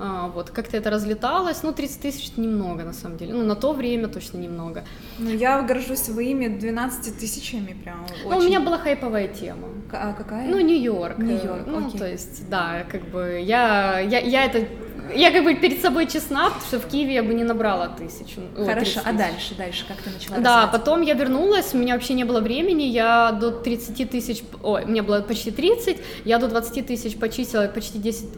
[0.02, 1.62] А, вот, как-то это разлеталось.
[1.62, 3.34] Ну, 30 тысяч немного, на самом деле.
[3.34, 4.82] Ну, на то время точно немного.
[5.18, 8.30] Ну, я горжусь своими 12 тысячами прям очень.
[8.30, 9.68] Ну, у меня была хайповая тема.
[9.92, 10.48] А какая?
[10.48, 11.18] Ну, Нью-Йорк.
[11.18, 11.98] Нью-Йорк, Ну, окей.
[11.98, 14.66] то есть, да, как бы я, я, я это
[15.14, 18.40] я как бы перед собой честна, потому что в Киеве я бы не набрала тысячу.
[18.56, 20.70] Хорошо, а дальше, дальше как ты начала Да, развивать?
[20.72, 24.88] потом я вернулась, у меня вообще не было времени, я до 30 тысяч, ой, у
[24.88, 28.28] меня было почти 30, я до 20 тысяч почистила почти 10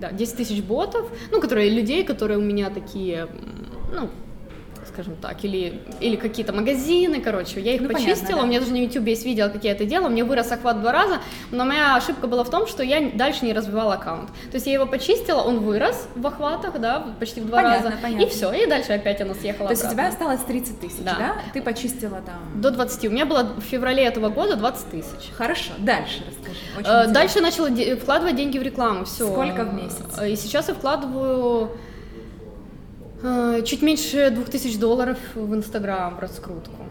[0.00, 3.28] да, 10 тысяч ботов, ну, которые людей, которые у меня такие,
[3.92, 4.08] ну,
[4.98, 8.42] скажем так, или, или какие-то магазины, короче, я их ну, почистила, понятно, да.
[8.42, 10.78] у меня даже на YouTube есть видео, как я это делала, у меня вырос охват
[10.78, 11.20] в два раза,
[11.52, 14.72] но моя ошибка была в том, что я дальше не развивала аккаунт, то есть я
[14.72, 18.24] его почистила, он вырос в охватах, да, почти в два понятно, раза, понятно.
[18.24, 21.14] и все, и дальше опять оно съехало То есть у тебя осталось 30 тысяч, да.
[21.16, 21.36] да?
[21.52, 22.60] Ты почистила там?
[22.60, 25.30] До 20, у меня было в феврале этого года 20 тысяч.
[25.36, 26.58] Хорошо, дальше расскажи.
[26.76, 29.30] Очень э, дальше начала вкладывать деньги в рекламу, все.
[29.30, 30.20] Сколько в месяц?
[30.26, 31.87] И сейчас я вкладываю Э,
[33.64, 36.84] чуть меньше двух тысяч долларов в Инстаграм в раскрутку.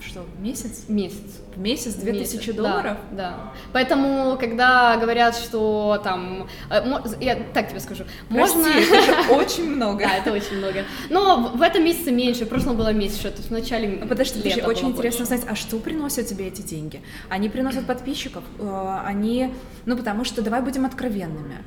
[0.00, 0.84] Что, в месяц?
[0.88, 1.40] Месяц.
[1.54, 2.98] В месяц две тысячи долларов?
[3.12, 3.52] Да, да.
[3.72, 6.48] Поэтому, когда говорят, что там...
[6.68, 6.82] Э,
[7.20, 8.04] я так тебе скажу.
[8.28, 8.64] Можно...
[8.64, 10.04] Прости, это же очень много.
[10.04, 10.84] Да, это очень много.
[11.10, 14.66] Но в этом месяце меньше, в прошлом было меньше, то есть в начале Подожди, лета
[14.66, 17.00] очень интересно знать, а что приносят тебе эти деньги?
[17.28, 18.42] Они приносят подписчиков?
[18.58, 19.54] Э, они...
[19.86, 21.58] Ну, потому что, давай будем откровенными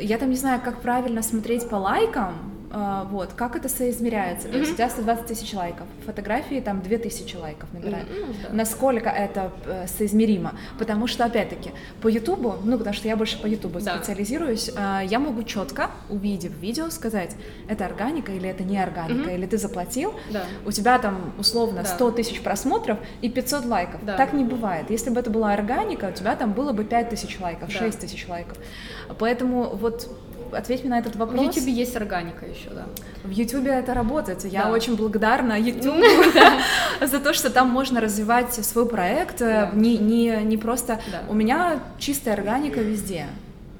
[0.00, 2.53] я там не знаю, как правильно смотреть по лайкам,
[3.10, 4.48] вот, как это соизмеряется?
[4.48, 4.52] Mm-hmm.
[4.52, 8.08] То есть у тебя 120 тысяч лайков, фотографии там 2000 лайков набирают.
[8.08, 8.48] Mm-hmm, да.
[8.52, 10.54] Насколько это э, соизмеримо?
[10.78, 11.70] Потому что, опять-таки,
[12.02, 13.96] по Ютубу, ну, потому что я больше по Ютубу да.
[13.96, 17.36] специализируюсь, а, я могу четко, увидев видео, сказать,
[17.68, 19.34] это органика или это не органика, mm-hmm.
[19.34, 20.42] или ты заплатил, да.
[20.66, 21.88] у тебя там условно да.
[21.88, 24.04] 100 тысяч просмотров и 500 лайков.
[24.04, 24.16] Да.
[24.16, 24.90] Так не бывает.
[24.90, 27.78] Если бы это была органика, у тебя там было бы 5 тысяч лайков, да.
[27.78, 28.58] 6 тысяч лайков.
[29.18, 30.08] Поэтому вот
[30.54, 31.40] ответь мне на этот вопрос.
[31.40, 32.86] В YouTube есть органика еще, да.
[33.22, 34.44] В YouTube это работает.
[34.44, 34.70] Я да.
[34.70, 36.04] очень благодарна YouTube
[37.00, 39.40] за то, что там можно развивать свой проект.
[39.40, 41.00] Не, не, не просто...
[41.28, 43.26] У меня чистая органика везде.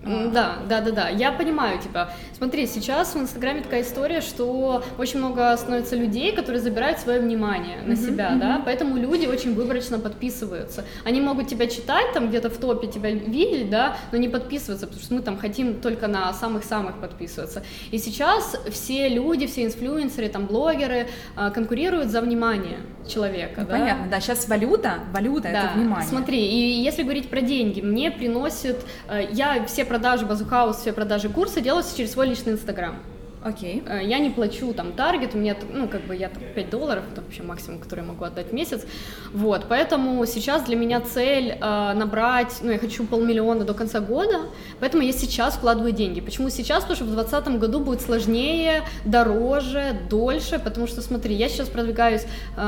[0.04, 1.08] Да, да, да, да.
[1.08, 2.10] Я понимаю тебя.
[2.36, 7.82] Смотри, сейчас в Инстаграме такая история, что очень много становится людей, которые забирают свое внимание
[7.82, 8.38] на себя, mm-hmm.
[8.40, 10.84] да, поэтому люди очень выборочно подписываются.
[11.04, 15.04] Они могут тебя читать, там где-то в топе тебя видеть, да, но не подписываться, потому
[15.04, 17.62] что мы там хотим только на самых-самых подписываться.
[17.92, 23.60] И сейчас все люди, все инфлюенсеры, там блогеры э, конкурируют за внимание человека.
[23.60, 23.72] Ну, да?
[23.72, 24.20] Понятно, да.
[24.20, 25.64] Сейчас валюта, валюта да.
[25.66, 26.08] это внимание.
[26.08, 31.28] Смотри, и если говорить про деньги, мне приносят, э, я все продажи Базухаус, все продажи
[31.28, 33.13] курса делаю через свой личный Инстаграм.
[33.44, 33.82] Окей.
[33.86, 34.00] Okay.
[34.00, 37.04] Э, я не плачу там таргет, у меня, ну, как бы я там 5 долларов,
[37.12, 38.86] это вообще максимум, который я могу отдать в месяц.
[39.34, 44.46] Вот, поэтому сейчас для меня цель э, набрать, ну, я хочу полмиллиона до конца года,
[44.80, 46.20] поэтому я сейчас вкладываю деньги.
[46.20, 46.84] Почему сейчас?
[46.84, 52.22] Потому что в 2020 году будет сложнее, дороже, дольше, потому что, смотри, я сейчас продвигаюсь
[52.56, 52.60] э,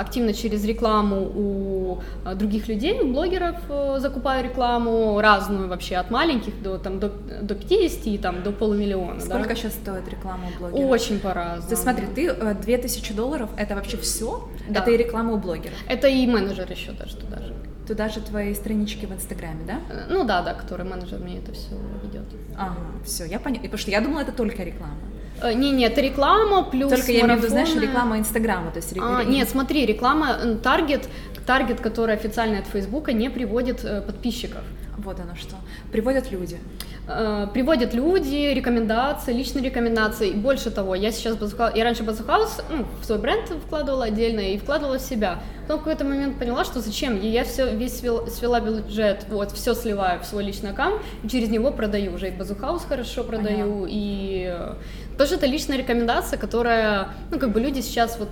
[0.00, 6.10] активно через рекламу у э, других людей, у блогеров э, закупаю рекламу разную вообще, от
[6.10, 7.10] маленьких до, там, до,
[7.42, 9.20] до 50 и там, до полумиллиона.
[9.20, 9.54] Сколько да?
[9.54, 10.23] сейчас стоит реклама?
[10.24, 10.86] Рекламу у блогера?
[10.86, 11.68] Очень по-разному.
[11.68, 14.48] Ты смотри, ты 2000 э, долларов, это вообще все?
[14.68, 14.80] Да.
[14.80, 15.74] Это и реклама у блогера?
[15.88, 17.54] Это и менеджер еще даже туда же.
[17.86, 19.78] Туда же твои странички в Инстаграме, да?
[19.90, 22.24] Э, ну да, да, который менеджер мне это все ведет.
[22.56, 23.62] Ага, все, я поняла.
[23.62, 24.96] Потому что я думала, это только реклама.
[25.42, 27.66] Э, не, нет, это реклама плюс Только я имею в виду, марафоны.
[27.66, 28.94] знаешь, реклама Инстаграма, то есть...
[29.00, 31.08] А, нет, смотри, реклама, таргет,
[31.46, 34.62] таргет, который официальный от Фейсбука, не приводит подписчиков.
[34.96, 35.56] Вот оно что.
[35.92, 36.58] Приводят люди.
[37.06, 40.30] Э, приводят люди, рекомендации, личные рекомендации.
[40.30, 44.40] И больше того, я сейчас Базухаус, я раньше Базухаус ну, в свой бренд вкладывала отдельно
[44.40, 45.40] и вкладывала в себя.
[45.62, 49.52] Потом в какой-то момент поняла, что зачем, и я все, весь свел- свела бюджет, вот,
[49.52, 53.86] все сливаю в свой личный аккаунт, и через него продаю уже и Базухаус хорошо продаю,
[53.86, 54.74] и э,
[55.18, 58.30] тоже это личная рекомендация, которая, ну, как бы люди сейчас вот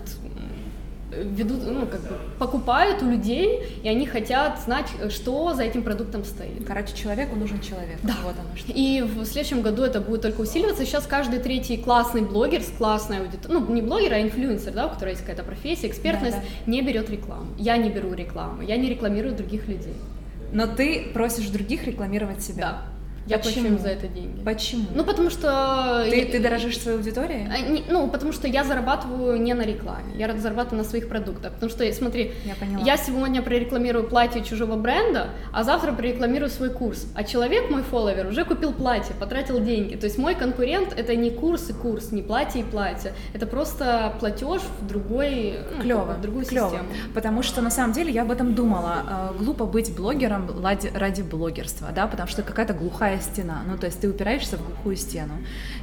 [1.16, 6.25] ведут, ну, как бы покупают у людей, и они хотят знать, что за этим продуктом
[6.25, 6.66] стоит.
[6.66, 7.98] Короче, человеку нужен человек.
[8.03, 8.14] Да.
[8.22, 8.72] Вот оно что.
[8.72, 10.85] И в следующем году это будет только усиливаться.
[10.85, 14.90] Сейчас каждый третий классный блогер с классной аудиторией, ну не блогер, а инфлюенсер, да, у
[14.90, 17.46] которого есть какая-то профессия, экспертность, Да, не берет рекламу.
[17.59, 19.94] Я не беру рекламу, я не рекламирую других людей.
[20.53, 22.62] Но ты просишь других рекламировать себя.
[22.62, 22.91] Да.
[23.26, 23.76] Я плачу Почему?
[23.76, 24.42] им за это деньги.
[24.44, 24.85] Почему?
[24.94, 26.04] Ну, потому что...
[26.11, 27.46] ты, ты дорожишь своей аудиторией?
[27.48, 31.52] А, не- Ну, потому что я зарабатываю не на рекламе, я зарабатываю на своих продуктах.
[31.52, 32.85] Потому что, смотри, Я поняла.
[32.85, 37.06] я сегодня прорекламирую платье чужого бренда, а завтра прорекламирую свой курс.
[37.14, 39.94] А человек, мой фолловер, уже купил платье, потратил деньги.
[39.94, 43.12] То есть мой конкурент это не курс и курс, не платье и платье.
[43.35, 46.70] Это просто платеж в другой, ну, Клево, в другую клево.
[46.70, 46.88] систему.
[47.14, 49.30] Потому что на самом деле я об этом думала.
[49.32, 50.48] Э, Глупо быть блогером
[50.94, 53.62] ради блогерства, да, потому что какая-то глухая стена.
[53.66, 55.35] Ну, то есть ты упираешься в глухую стену.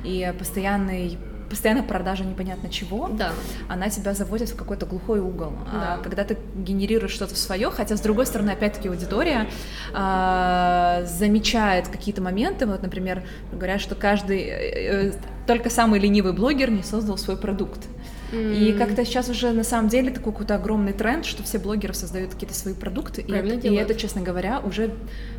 [0.04, 1.18] И постоянный
[1.50, 3.32] постоянная продажа непонятно чего, Да.
[3.68, 5.54] она тебя заводит в какой-то глухой угол.
[5.74, 6.04] А Да.
[6.04, 9.48] когда ты генерируешь что-то свое, хотя с другой стороны, опять-таки, аудитория
[9.94, 12.65] а, замечает какие-то моменты.
[12.68, 15.13] Вот, например, говорят, что каждый э, э,
[15.48, 17.88] только самый ленивый блогер не создал свой продукт.
[18.32, 22.34] И как-то сейчас уже на самом деле такой какой-то огромный тренд, что все блогеры создают
[22.34, 24.94] какие-то свои продукты, и это, и это, честно говоря, уже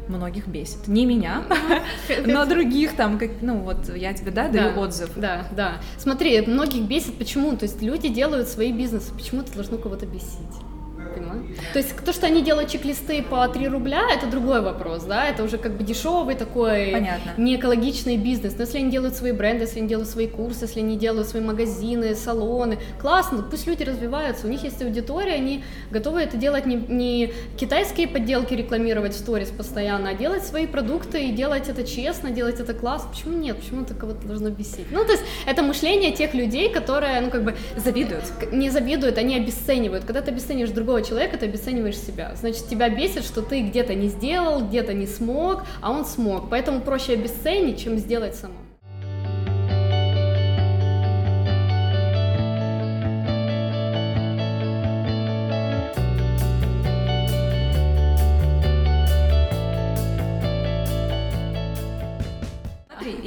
[0.08, 0.88] многих бесит.
[0.88, 1.44] Не меня,
[2.26, 5.10] но других там, как, ну вот я тебе да, даю Да, отзыв.
[5.16, 5.80] Да, да.
[5.98, 7.56] Смотри, многих бесит почему?
[7.56, 10.69] То есть люди делают свои бизнесы, почему это должно кого-то бесить?
[11.14, 11.42] Понимаешь?
[11.72, 15.42] То есть то, что они делают чек-листы по 3 рубля, это другой вопрос, да, это
[15.44, 17.32] уже как бы дешевый такой Понятно.
[17.36, 18.54] не экологичный бизнес.
[18.56, 21.42] Но если они делают свои бренды, если они делают свои курсы, если они делают свои
[21.42, 26.76] магазины, салоны, классно, пусть люди развиваются, у них есть аудитория, они готовы это делать не,
[26.76, 32.30] не китайские подделки рекламировать в сторис постоянно, а делать свои продукты и делать это честно,
[32.30, 33.10] делать это классно.
[33.10, 33.58] Почему нет?
[33.58, 34.86] Почему это кого-то должно бесить?
[34.90, 38.24] Ну, то есть это мышление тех людей, которые, ну, как бы Завидуют.
[38.52, 40.04] не завидуют, они обесценивают.
[40.04, 42.32] Когда ты обесцениваешь другого человека, ты обесцениваешь себя.
[42.36, 46.50] Значит, тебя бесит, что ты где-то не сделал, где-то не смог, а он смог.
[46.50, 48.69] Поэтому проще обесценить, чем сделать самому.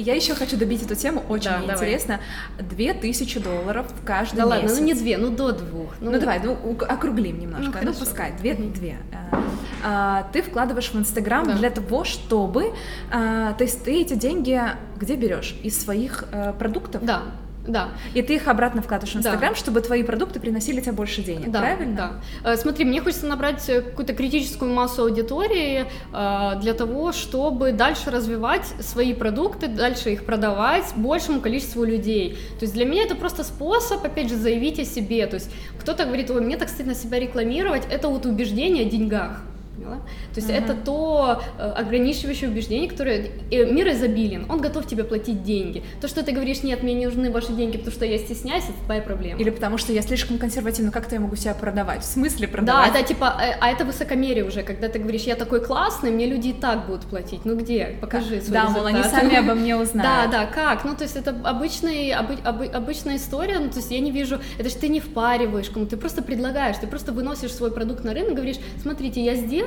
[0.04, 1.84] Я еще хочу добить эту тему, очень Да, мне давай.
[1.86, 2.20] интересно.
[2.58, 4.78] Две тысячи долларов каждый Да ладно, месяц.
[4.78, 5.94] ну не две, ну до двух.
[6.00, 6.56] Ну, давай, ну
[6.88, 7.98] округлим немножко, ну, хорошо.
[8.00, 8.72] пускай, две, Мгм.
[8.72, 8.96] две.
[9.12, 9.42] А,
[9.86, 11.54] а, ты вкладываешь в Инстаграм Да.
[11.54, 12.72] для того, чтобы,
[13.10, 14.60] а, то есть ты эти деньги
[14.96, 15.56] где берешь?
[15.62, 17.04] Из своих э, продуктов?
[17.04, 17.22] Да,
[17.66, 17.88] да.
[18.12, 19.30] И ты их обратно вкладываешь в Да.
[19.30, 22.20] Инстаграм, чтобы твои продукты приносили тебе больше денег, Да, правильно?
[22.42, 22.52] Да.
[22.52, 28.10] Э, Смотри, мне хочется набрать э, какую-то критическую массу аудитории э, для того, чтобы дальше
[28.10, 32.38] развивать свои продукты, дальше их продавать большему количеству людей.
[32.58, 35.26] То есть для меня это просто способ, опять же, заявить о себе.
[35.26, 35.50] То есть
[35.80, 39.40] кто-то говорит, ой, мне так стыдно себя рекламировать, это вот убеждение о деньгах.
[39.76, 39.96] Поняла?
[40.32, 40.56] То есть Мгм.
[40.56, 45.82] это то э, ограничивающее убеждение, которое э, мир изобилен, он готов тебе платить деньги.
[46.00, 48.84] То, что ты говоришь, нет, мне не нужны ваши деньги, потому что я стесняюсь, это
[48.84, 49.40] твоя проблема.
[49.40, 52.02] Или потому что я слишком консервативна, как-то я могу себя продавать?
[52.02, 52.94] В смысле Да, продавать?
[52.94, 56.48] это типа, э, а это высокомерие уже, когда ты говоришь, я такой классный, мне люди
[56.48, 57.44] и так будут платить.
[57.44, 57.96] Ну где?
[58.00, 59.20] Покажи свой Да, мол, они результат.
[59.22, 60.30] сами обо мне Да, узнают.
[60.30, 60.84] да, как?
[60.84, 64.38] Ну, то есть это обычный, обы- обы- обычная история, ну, то есть я не вижу,
[64.58, 68.14] это же ты не впариваешь кому, ты просто предлагаешь, ты просто выносишь свой продукт на
[68.14, 69.63] рынок, говоришь, смотрите, я сделал,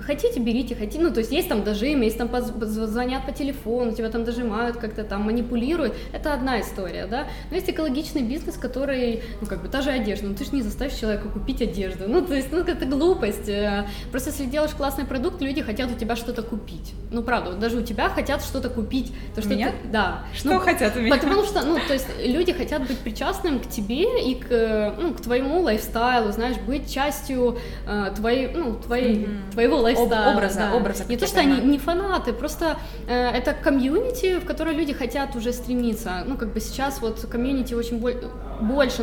[0.00, 4.08] хотите, берите, хотите, ну, то есть есть там дожимы, есть там звонят по телефону, тебя
[4.08, 9.46] там дожимают, как-то там манипулируют, это одна история, да, но есть экологичный бизнес, который, ну,
[9.46, 12.34] как бы, та же одежда, ну, ты же не заставишь человека купить одежду, ну, то
[12.34, 16.42] есть, ну, это глупость, э, просто если делаешь классный продукт, люди хотят у тебя что-то
[16.42, 19.70] купить, ну, правда, вот даже у тебя хотят что-то купить, то, что Меня?
[19.70, 21.16] ты- да, Что Ну, хотят у меня?
[21.16, 25.12] Потому что, ну, то есть люди хотят быть причастным к тебе и к, э, ну,
[25.12, 29.52] к твоему лайфстайлу, знаешь, быть частью э, твоей, ну, твоей, Мгм.
[29.52, 30.76] твоего Общего об, образа, да.
[30.76, 31.04] образа.
[31.08, 35.52] Не то, что они не фанаты, просто э, это комьюнити, в которое люди хотят уже
[35.52, 36.24] стремиться.
[36.26, 38.16] Ну, как бы сейчас вот комьюнити очень боль,
[38.60, 39.02] больше,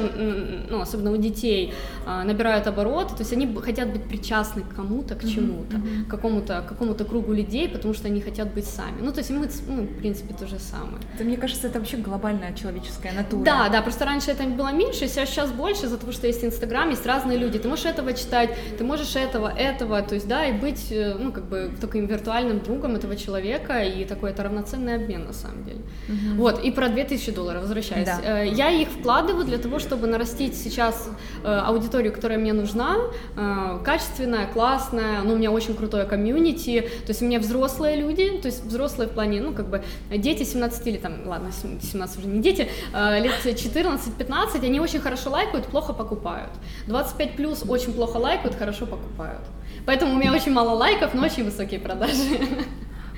[0.70, 1.74] ну, особенно у детей,
[2.06, 6.06] э, набирают обороты, то есть они хотят быть причастны к кому-то, к чему-то, mm-hmm.
[6.06, 9.02] к какому-то, какому-то кругу людей, потому что они хотят быть сами.
[9.02, 10.98] Ну, то есть мы, ну, в принципе, то же самое.
[11.18, 13.44] Да, мне кажется, это вообще глобальная человеческая натура.
[13.44, 17.06] Да, да, просто раньше это было меньше, сейчас больше, из-за того, что есть Инстаграм, есть
[17.06, 17.60] разные люди.
[17.60, 21.32] Ты можешь этого читать, ты можешь этого, этого, то есть, да, и быть, э, ну,
[21.32, 25.82] как бы таким виртуальным другом этого человека, и такой это равноценный обмен на самом деле.
[26.10, 26.42] Угу.
[26.42, 28.08] Вот, и про 2000 долларов, возвращаясь.
[28.08, 28.42] Да.
[28.44, 31.10] Э, я их вкладываю для того, чтобы нарастить сейчас
[31.44, 32.96] э, аудиторию, которая мне нужна,
[33.84, 38.48] качественная, классная, ну, у меня очень крутое комьюнити, то есть у меня взрослые люди, то
[38.48, 41.52] есть взрослые в плане, ну, как бы дети 17 или там, ладно,
[41.82, 46.52] 17 уже не дети, лет 14-15, они очень хорошо лайкают, плохо покупают.
[46.88, 49.42] 25 плюс очень плохо лайкают, хорошо покупают.
[49.86, 52.40] Поэтому у меня очень мало лайков, но очень высокие продажи.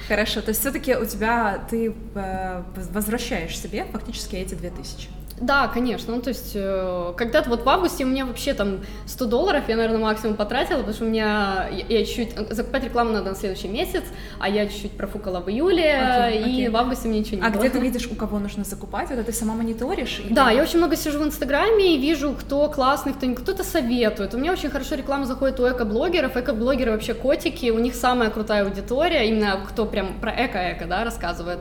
[0.07, 5.09] Хорошо, то есть все-таки у тебя ты э, возвращаешь себе фактически эти 2000.
[5.39, 6.15] Да, конечно.
[6.15, 9.75] Ну, то есть, э, когда-то вот в августе у меня вообще там 100 долларов я,
[9.75, 13.67] наверное, максимум потратила, потому что у меня, я, я чуть-чуть, закупать рекламу надо на следующий
[13.67, 14.03] месяц,
[14.39, 16.49] а я чуть-чуть профукала в июле, okay.
[16.49, 17.59] и в августе мне ничего не А было.
[17.59, 19.11] где ты видишь, у кого нужно закупать?
[19.11, 20.21] Это ты сама мониторишь?
[20.25, 20.33] Или...
[20.33, 24.33] Да, я очень много сижу в Инстаграме и вижу, кто классный, кто кто-то советует.
[24.33, 26.35] У меня очень хорошо реклама заходит у эко-блогеров.
[26.35, 31.59] Эко-блогеры вообще котики, у них самая крутая аудитория, именно кто прям про эко-эко, да, рассказывает.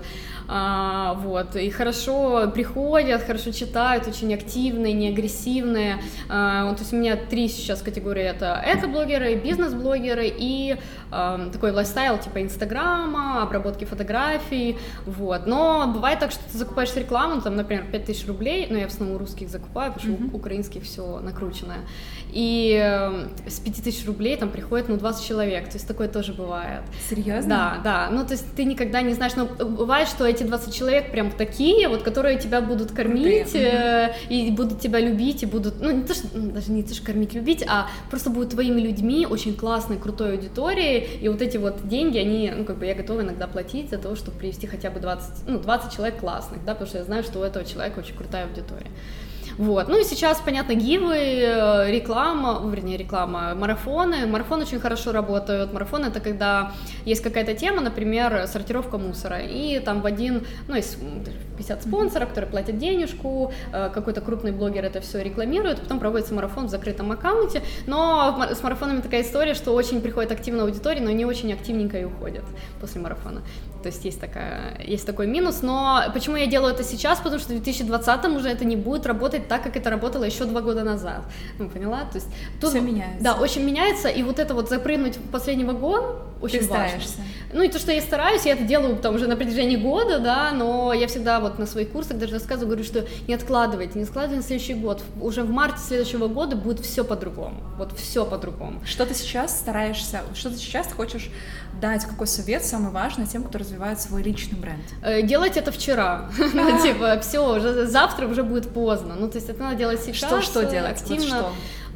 [0.49, 5.99] А, вот, и хорошо приходят, хорошо читают, очень активные, не агрессивные.
[6.29, 10.77] А, вот, то есть у меня три сейчас категории, это эко-блогеры, бизнес-блогеры и
[11.11, 15.47] а, такой лайфстайл типа Инстаграма, обработки фотографий, вот.
[15.47, 19.19] Но бывает так, что ты закупаешь рекламу, там, например, 5000 рублей, но я в основном
[19.19, 20.33] русских закупаю, потому что mm-hmm.
[20.33, 21.81] у украинских все накрученное,
[22.33, 26.83] и э, с 5000 рублей там приходит, ну, 20 человек, то есть такое тоже бывает.
[27.09, 27.49] Серьезно?
[27.49, 31.13] Да, да, ну, то есть ты никогда не знаешь, но бывает, что эти 20 человек
[31.13, 35.91] прям такие, вот, которые тебя будут кормить э, и будут тебя любить, и будут, ну,
[35.91, 39.27] не то, что, ну, даже не то, что кормить, любить, а просто будут твоими людьми,
[39.29, 43.21] очень классной, крутой аудиторией, и вот эти вот деньги, они, ну, как бы я готова
[43.23, 46.89] иногда платить за то, чтобы привести хотя бы 20, ну, 20 человек классных, да, потому
[46.89, 48.91] что я знаю, что у этого человека очень крутая аудитория.
[49.59, 49.89] Вот.
[49.89, 54.27] Ну и сейчас, понятно, гивы, э, реклама, вернее, реклама, марафоны.
[54.27, 55.73] Марафоны очень хорошо работают.
[55.73, 56.73] Марафон— это когда
[57.05, 60.99] есть какая-то тема, например, сортировка мусора, и там в один, ну, есть
[61.57, 66.67] 50 спонсоров, которые платят денежку, э, какой-то крупный блогер это все рекламирует, потом проводится марафон
[66.67, 71.25] в закрытом аккаунте, но с марафонами такая история, что очень приходит активная аудитория, но не
[71.25, 72.45] очень активненько и уходят
[72.81, 73.43] после марафона.
[73.87, 77.19] То есть есть, такая, есть такой минус, но почему я делаю это сейчас?
[77.19, 80.61] Потому что в 2020 уже это не будет работать так, как это работало еще два
[80.61, 81.23] года назад.
[81.61, 82.01] Ну, поняла?
[82.01, 82.27] То есть
[82.61, 83.23] тут, Все меняется.
[83.23, 86.87] Да, очень меняется, и вот это вот запрыгнуть в последний вагон очень Ты важно.
[86.87, 87.21] Стараешься.
[87.53, 90.51] Ну и то, что я стараюсь, я это делаю там уже на протяжении года, да,
[90.53, 94.37] но я всегда вот на своих курсах даже рассказываю, говорю, что не откладывайте, не откладывайте
[94.37, 95.03] на следующий год.
[95.21, 97.63] Уже в марте следующего года будет все по-другому.
[97.79, 98.83] Вот все по-другому.
[98.85, 101.31] Что ты сейчас стараешься, что ты сейчас хочешь
[101.81, 104.83] дать, какой совет самый важный тем, кто развивает свой личный бренд?
[105.03, 106.31] Э, делать это вчера.
[106.55, 109.15] Ну, типа, все, уже завтра уже будет поздно.
[109.19, 110.17] Ну, то есть это надо делать сейчас.
[110.31, 111.03] Что, что делать?
[111.03, 111.47] Активно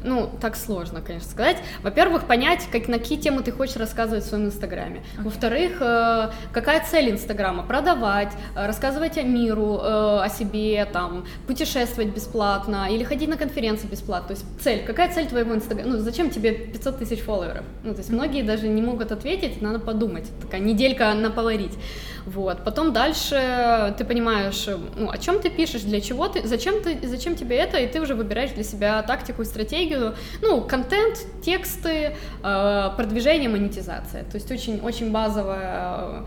[0.03, 1.57] ну, так сложно, конечно, сказать.
[1.83, 5.01] Во-первых, понять, как, на какие темы ты хочешь рассказывать в своем Инстаграме.
[5.17, 5.23] Okay.
[5.23, 7.63] Во-вторых, э, какая цель Инстаграма?
[7.63, 13.87] Продавать, э, рассказывать о миру, э, о себе, там, путешествовать бесплатно или ходить на конференции
[13.87, 14.29] бесплатно.
[14.29, 15.91] То есть цель, какая цель твоего Инстаграма?
[15.91, 17.65] Ну, зачем тебе 500 тысяч фолловеров?
[17.83, 20.29] Ну, то есть многие даже не могут ответить, надо подумать.
[20.41, 21.77] Такая неделька на поварить.
[22.25, 22.63] Вот.
[22.63, 27.35] Потом дальше ты понимаешь, ну, о чем ты пишешь, для чего ты, зачем ты, зачем
[27.35, 30.15] тебе это, и ты уже выбираешь для себя тактику и стратегию.
[30.41, 34.23] Ну, контент, тексты, э, продвижение, монетизация.
[34.23, 36.25] То есть очень, очень базовая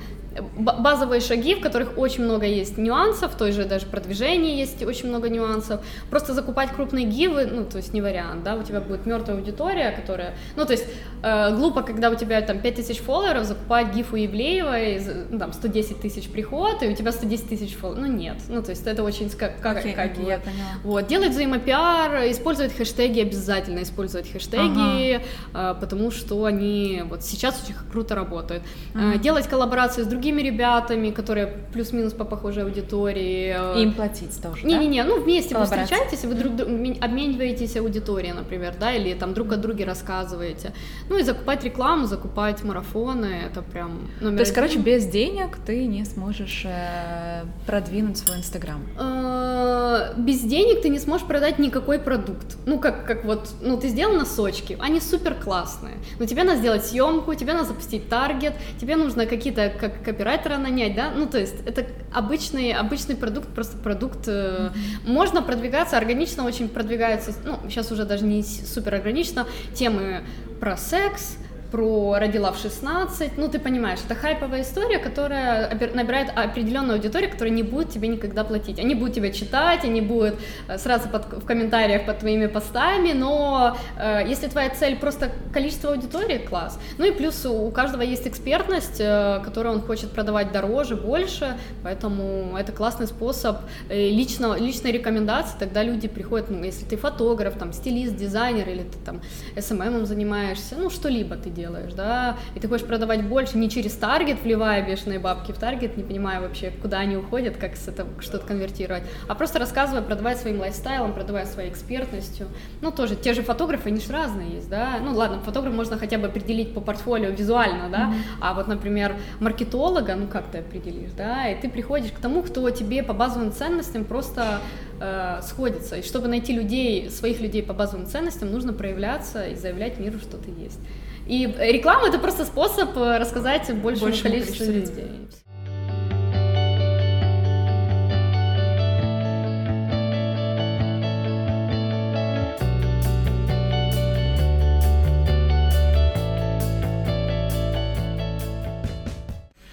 [0.56, 5.08] базовые шаги, в которых очень много есть нюансов, в той же даже продвижении есть очень
[5.08, 5.80] много нюансов.
[6.10, 9.92] Просто закупать крупные гивы, ну, то есть не вариант, да, у тебя будет мертвая аудитория,
[9.92, 10.86] которая, ну, то есть
[11.22, 16.00] э, глупо, когда у тебя там 5000 фолловеров, закупать гиф у Евлеевой, ну, там 110
[16.00, 19.30] тысяч приход, и у тебя 110 тысяч фолловеров, ну, нет, ну, то есть это очень
[19.30, 20.68] как, как, okay, как я поняла.
[20.82, 25.20] Вот, делать взаимопиар, использовать хэштеги, обязательно использовать хэштеги,
[25.52, 25.72] ага.
[25.72, 28.62] э, потому что они вот сейчас очень круто работают.
[28.94, 29.14] Ага.
[29.14, 33.54] Э, делать коллаборации с другими другими ребятами, которые плюс-минус по похожей аудитории.
[33.76, 35.08] И им платить тоже, Не-не-не, да?
[35.08, 36.52] ну вместе вы встречаетесь, вы друг
[37.00, 40.72] обмениваетесь аудиторией, например, да, или там друг о друге рассказываете.
[41.10, 44.54] Ну и закупать рекламу, закупать марафоны, это прям номер То есть, один.
[44.54, 48.80] короче, без денег ты не сможешь э, продвинуть свой Инстаграм?
[48.98, 52.56] Э, без денег ты не сможешь продать никакой продукт.
[52.64, 56.86] Ну, как, как вот, ну, ты сделал носочки, они супер классные, но тебе надо сделать
[56.86, 61.56] съемку, тебе надо запустить таргет, тебе нужно какие-то как копирайтера нанять, да, ну, то есть
[61.66, 64.72] это обычный, обычный продукт, просто продукт, mm-hmm.
[65.06, 70.22] можно продвигаться, органично очень продвигается, ну, сейчас уже даже не супер органично, темы
[70.60, 71.36] про секс,
[71.74, 77.52] про родила в 16, ну ты понимаешь, это хайповая история, которая набирает определенную аудиторию, которая
[77.52, 78.78] не будет тебе никогда платить.
[78.78, 80.36] Они будут тебя читать, они будут
[80.68, 85.90] э, сразу под, в комментариях под твоими постами, но э, если твоя цель просто количество
[85.90, 86.78] аудитории, класс.
[86.98, 92.56] Ну и плюс у каждого есть экспертность, э, которую он хочет продавать дороже, больше, поэтому
[92.56, 93.56] это классный способ
[93.88, 98.84] э, лично, личной рекомендации, тогда люди приходят, ну, если ты фотограф, там, стилист, дизайнер, или
[98.84, 99.20] ты там
[99.56, 103.92] SMM занимаешься, ну, что-либо ты делаешь делаешь, да, и ты хочешь продавать больше не через
[103.94, 108.08] таргет, вливая бешеные бабки в таргет, не понимая вообще, куда они уходят, как с этого
[108.20, 112.48] что-то конвертировать, а просто рассказывая, продавая своим лайфстайлом, продавая своей экспертностью.
[112.82, 116.18] Ну, тоже, те же фотографы, они же разные есть, да, ну, ладно, фотограф можно хотя
[116.18, 118.38] бы определить по портфолио визуально, да, mm-hmm.
[118.40, 122.68] а вот, например, маркетолога, ну, как ты определишь, да, и ты приходишь к тому, кто
[122.70, 124.60] тебе по базовым ценностям просто
[125.00, 129.98] э, сходится, и чтобы найти людей, своих людей по базовым ценностям, нужно проявляться и заявлять
[129.98, 130.80] миру, что ты есть.
[131.26, 134.80] И реклама это просто способ э, рассказать большему, большему количеству людей.
[134.80, 135.28] людей.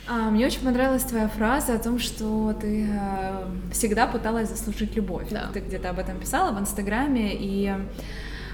[0.08, 5.28] А, мне очень понравилась твоя фраза о том, что ты э, всегда пыталась заслужить любовь.
[5.30, 5.50] Да.
[5.54, 7.74] Ты где-то об этом писала в Инстаграме, и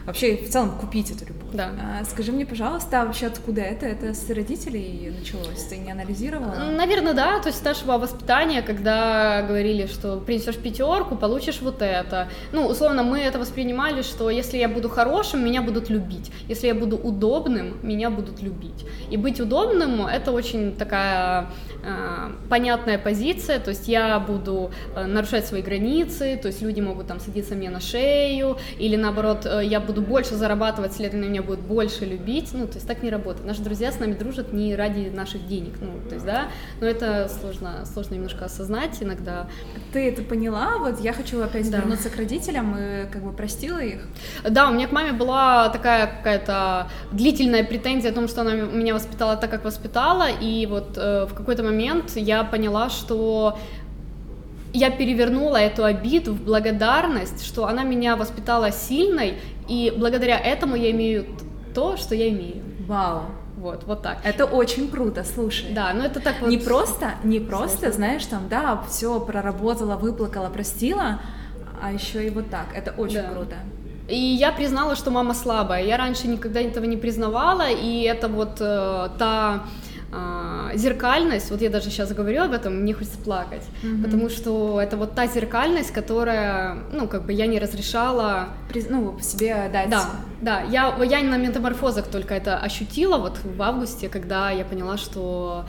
[0.08, 1.50] вообще в целом купить эту любовь.
[1.54, 1.70] Да.
[2.00, 3.86] А, скажи мне, пожалуйста, а вообще откуда это?
[3.86, 5.64] Это с родителей началось?
[5.70, 6.72] Ты не анализировала?
[6.72, 7.40] Наверное, да.
[7.40, 12.30] То есть нашего воспитания, когда говорили, что принесешь пятерку, получишь вот это.
[12.54, 16.32] Ну, условно, мы это воспринимали, что если я буду хорошим, меня будут любить.
[16.48, 18.86] Если я буду удобным, меня будут любить.
[19.12, 21.50] И быть удобным— это очень такая
[21.84, 23.60] э, понятная позиция.
[23.60, 27.70] То есть я буду э, нарушать свои границы, то есть люди могут там садиться мне
[27.70, 32.50] на шею, или наоборот, э, я буду буду больше зарабатывать, следовательно, меня будет больше любить.
[32.54, 33.46] Ну, то есть так не работает.
[33.46, 35.74] Наши друзья с нами дружат не ради наших денег.
[35.82, 36.48] Ну, то есть, да,
[36.80, 39.48] но это сложно, сложно немножко осознать иногда.
[39.94, 40.78] Ты это поняла?
[40.78, 41.78] Вот я хочу опять да.
[41.78, 44.02] вернуться к родителям и как бы простила их.
[44.48, 48.94] Да, у меня к маме была такая какая-то длительная претензия о том, что она меня
[48.94, 53.58] воспитала так, как воспитала, и вот э, в какой-то момент я поняла, что
[54.78, 60.92] я перевернула эту обиду в благодарность, что она меня воспитала сильной, и благодаря этому я
[60.92, 61.26] имею
[61.74, 62.64] то, что я имею.
[62.88, 63.24] Вау.
[63.58, 64.20] Вот, вот так.
[64.24, 65.74] Это очень круто, слушай.
[65.74, 66.50] Да, но это так вот.
[66.50, 67.94] Не просто, не просто, сложно.
[67.94, 71.20] знаешь, там, да, все проработала, выплакала, простила,
[71.82, 72.68] а еще и вот так.
[72.76, 73.30] Это очень да.
[73.30, 73.56] круто.
[74.08, 75.84] И я признала, что мама слабая.
[75.84, 79.64] Я раньше никогда этого не признавала, и это вот э, та
[80.12, 84.04] а, зеркальность, вот я даже сейчас говорю об этом, мне хочется плакать, mm-hmm.
[84.04, 88.50] потому что это вот та зеркальность, которая, ну, как бы я не разрешала...
[88.90, 89.90] Ну, себе дать...
[89.90, 90.06] Да,
[90.42, 95.66] да, я, я на метаморфозах только это ощутила вот в августе, когда я поняла, что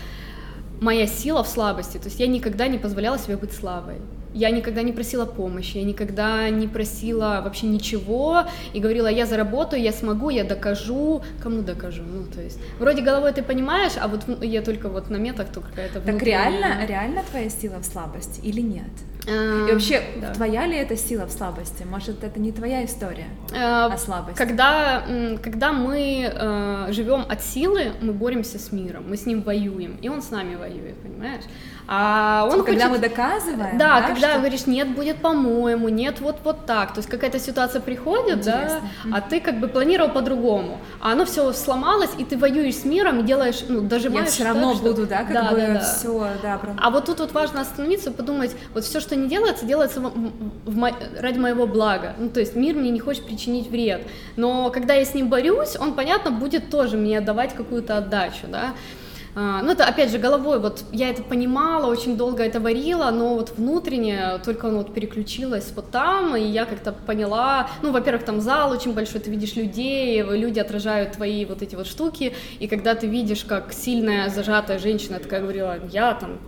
[0.81, 3.97] моя сила в слабости, то есть я никогда не позволяла себе быть слабой.
[4.39, 9.83] Я никогда не просила помощи, я никогда не просила вообще ничего и говорила, я заработаю,
[9.83, 14.21] я смогу, я докажу, кому докажу, ну то есть вроде головой ты понимаешь, а вот
[14.41, 18.61] я только вот на метах то какая-то Так реально, реально твоя сила в слабости или
[18.61, 18.93] нет?
[19.29, 20.33] И вообще, да.
[20.33, 21.85] твоя ли это сила в слабости?
[21.85, 24.39] Может, это не твоя история а, о слабости?
[24.39, 25.05] Когда,
[25.43, 30.09] когда мы э, живем от силы, мы боремся с миром, мы с ним воюем, и
[30.09, 31.45] он с нами воюет, понимаешь?
[31.91, 34.39] А он типа, когда мы доказываем, да, да когда что...
[34.41, 38.83] говоришь, нет, будет по-моему, нет, вот вот так, то есть какая-то ситуация приходит, Интересно.
[39.05, 42.85] да, а ты как бы планировал по-другому, а оно все сломалось, и ты воюешь с
[42.85, 44.27] миром и делаешь, ну дожимаешь.
[44.27, 45.81] Я все равно так, буду, да, как да, бы да, да.
[45.81, 46.59] все, да.
[46.59, 46.83] Правда.
[46.85, 50.71] А вот тут вот важно остановиться, подумать, вот все, что не делается, делается в, в,
[50.71, 54.03] в, ради моего блага, ну то есть мир мне не хочет причинить вред,
[54.37, 58.75] но когда я с ним борюсь, он, понятно, будет тоже мне давать какую-то отдачу, да.
[59.41, 63.37] А, ну, это, опять же, головой, вот я это понимала, очень долго это варила, но
[63.37, 68.41] вот внутренне только оно вот переключилось вот там, и я как-то поняла, ну, во-первых, там
[68.41, 72.97] зал очень большой, ты видишь людей, люди отражают твои вот эти вот штуки, и когда
[72.97, 76.41] ты видишь, как сильная зажатая женщина такая говорила, я там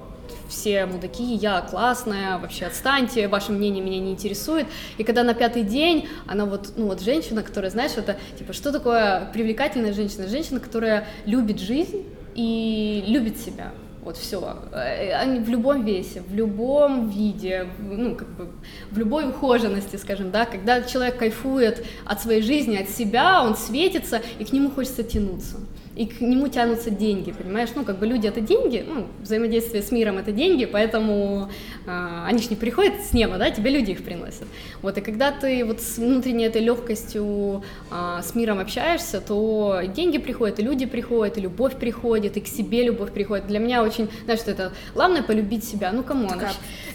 [0.49, 4.67] все мудаки, я классная, вообще отстаньте, ваше мнение меня не интересует.
[4.99, 8.73] И когда на пятый день она вот, ну вот женщина, которая, знаешь, это типа, что
[8.73, 10.27] такое привлекательная женщина?
[10.27, 12.05] Женщина, которая любит жизнь
[12.35, 13.73] и любит себя.
[14.03, 14.57] Вот все.
[14.73, 18.49] Э, они в любом весе, в любом виде, ну, как бы
[18.91, 24.23] в любой ухоженности, скажем, да, когда человек кайфует от своей жизни, от себя, он светится,
[24.39, 25.57] и к нему хочется тянуться
[25.97, 27.71] и к нему тянутся деньги, понимаешь?
[27.75, 31.51] Ну, как бы люди это деньги, ну, взаимодействие с миром это деньги, поэтому
[31.87, 34.47] э, они же не приходят с неба, да, тебе люди их приносят.
[34.83, 40.19] Вот, и когда ты вот с внутренней этой легкостью э, с миром общаешься, то деньги
[40.19, 43.49] приходят, и люди приходят, и любовь приходит, и к себе любовь приходит.
[43.49, 46.51] Для меня очень, знаешь, что это главное полюбить себя, ну, кому она?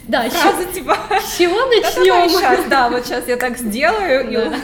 [0.08, 2.30] Да, фраза, с, типа, с чего начнем?
[2.30, 4.58] Сейчас, да, вот сейчас я так сделаю, да.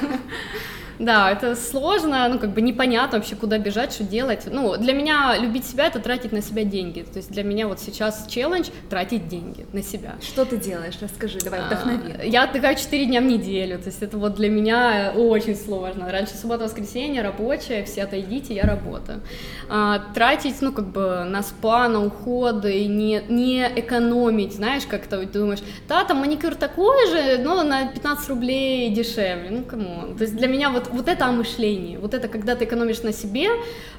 [1.03, 4.45] Да, это сложно, ну, как бы непонятно вообще, куда бежать, что делать.
[4.47, 7.01] Ну, для меня любить себя— это тратить на себя деньги.
[7.01, 10.15] То есть для меня вот сейчас челлендж— тратить деньги на себя.
[10.23, 10.95] Что ты делаешь?
[11.01, 12.15] Расскажи, давай, а, вдохнови.
[12.31, 16.09] Я отдыхаю 4 дня в неделю, то есть это вот для меня очень сложно.
[16.13, 19.23] Раньше суббота-воскресенье, рабочая, все отойдите, я работаю.
[19.69, 25.65] А, тратить, ну, как бы на спа, на уходы, не, не экономить, знаешь, как-то думаешь,
[25.89, 30.15] да, там маникюр такой же, но на 15 рублей дешевле, ну, кому.
[30.17, 33.13] То есть для меня вот вот это о мышлении, вот это когда ты экономишь на
[33.13, 33.49] себе,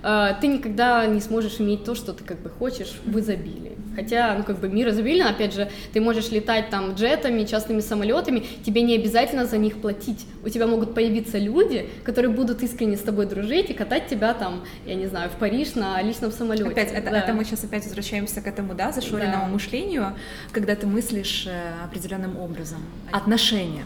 [0.04, 3.74] э, ты никогда не сможешь иметь то, что ты как бы хочешь в изобилии.
[3.96, 8.44] Хотя, ну как бы мир изобилен, опять же, ты можешь летать там джетами, частными самолетами,
[8.66, 10.26] тебе не обязательно за них платить.
[10.44, 14.64] У тебя могут появиться люди, которые будут искренне с тобой дружить и катать тебя там,
[14.86, 16.70] я не знаю, в Париж на личном самолете.
[16.70, 17.20] Опять, это, да.
[17.20, 19.52] это мы сейчас опять возвращаемся к этому, да, зашоренному да.
[19.52, 20.14] мышлению,
[20.52, 22.80] когда ты мыслишь э, определенным образом.
[23.12, 23.84] Отношения.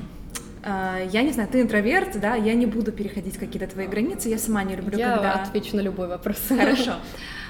[0.70, 4.38] А, я не знаю, ты интроверт, да, я не буду переходить какие-то твои границы, я
[4.38, 5.34] сама не люблю, я когда...
[5.34, 6.38] отвечу на любой вопрос.
[6.50, 6.94] Хорошо.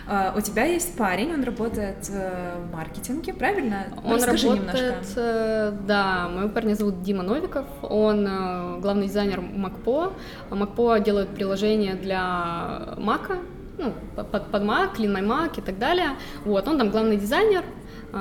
[0.10, 3.88] А, у тебя есть парень, он работает в маркетинге, правильно?
[4.06, 5.04] Он Расскажи работает, немножко.
[5.18, 10.14] Э, да, моего парня зовут Дима Новиков, он э, главный дизайнер MacPaw.
[10.50, 13.40] MacPaw делает приложение для Мака,
[13.78, 16.12] ну, под, под Mac, My Mac и так далее.
[16.46, 17.66] Вот, он там главный дизайнер,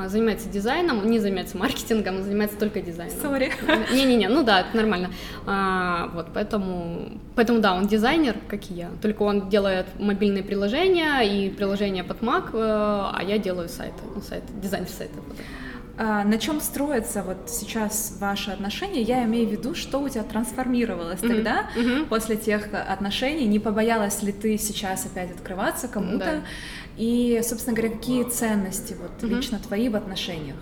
[0.06, 3.16] занимается дизайном, он не занимается маркетингом, он занимается только дизайном.
[3.20, 3.52] Sorry.
[3.92, 5.10] Не-не-не, ну да, это нормально.
[5.46, 11.20] А, вот, поэтому, поэтому да, он дизайнер, как и я, только он делает мобильные приложения
[11.20, 15.14] и приложения под Mac, э, а я делаю сайты, ну, сайт, дизайнер сайта.
[15.98, 19.00] А, на чем строятся вот сейчас ваши отношения?
[19.00, 21.28] Я имею в виду, что у тебя трансформировалось mm-hmm.
[21.28, 22.06] тогда mm-hmm.
[22.06, 23.46] после тех отношений?
[23.46, 26.18] Не побоялась ли ты сейчас опять открываться кому-то?
[26.18, 26.42] Да.
[26.96, 29.36] И, собственно говоря, какие ценности вот mm-hmm.
[29.36, 30.56] лично твои в отношениях?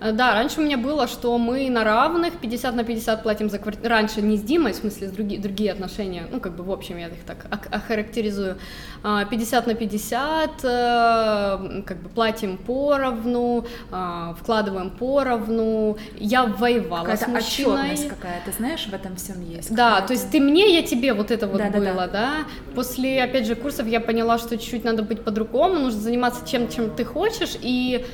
[0.00, 3.58] Э, да, раньше у меня было, что мы на равных 50 на 50 платим за
[3.58, 3.88] квартиру.
[3.88, 6.98] Раньше не с Димой, в смысле, с други, другие отношения, ну, как бы в общем
[6.98, 8.56] я их так охарактеризую.
[9.02, 15.96] 50 а, на 50, э, как бы платим поровну, а, вкладываем поровну.
[16.18, 18.08] Я воевала какая-то с мужчиной.
[18.08, 19.74] какая-то, знаешь, в этом всем есть.
[19.74, 22.08] Да, то есть ты мне, я тебе, вот это вот да, было, да, да.
[22.08, 22.32] да.
[22.74, 26.90] После, опять же, курсов я поняла, что чуть-чуть надо быть по-другому, нужно заниматься чем, чем
[26.90, 28.04] ты хочешь, и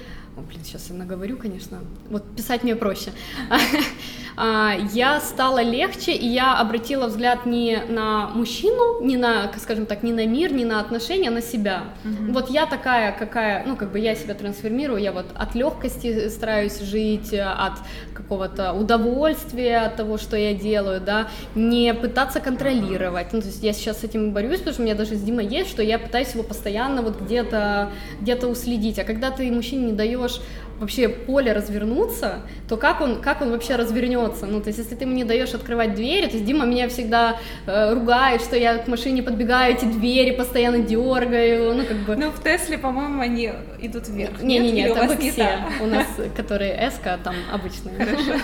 [0.41, 1.81] блин, сейчас я наговорю, конечно.
[2.09, 3.13] Вот писать мне проще.
[4.37, 10.03] А, я стала легче, и я обратила взгляд не на мужчину, не на, скажем так,
[10.03, 11.85] не на мир, не на отношения, а на себя.
[12.05, 12.33] Mm-hmm.
[12.33, 16.81] Вот я такая, какая, ну, как бы я себя трансформирую, я вот от легкости стараюсь
[16.81, 17.75] жить, от
[18.15, 23.33] какого-то удовольствия от того, что я делаю, да, не пытаться контролировать.
[23.33, 25.47] Ну, то есть я сейчас с этим борюсь, потому что у меня даже с Димой
[25.47, 28.99] есть, что я пытаюсь его постоянно вот где-то где-то уследить.
[28.99, 30.41] А когда ты мужчине не даешь
[30.83, 34.47] вообще поле развернуться, то как он, как он вообще развернется?
[34.47, 37.95] Ну, то есть, если ты мне даешь открывать двери, то есть Дима меня всегда э,
[37.95, 42.17] ругает, что я к машине подбегаю, эти двери постоянно дергаю, ну, как бы...
[42.17, 44.43] Ну, в Тесле, по-моему, они идут вверх.
[44.43, 46.07] Не-не-не, это в все у нас,
[46.37, 47.97] которые эска, там обычные.
[47.97, 48.33] Хорошо.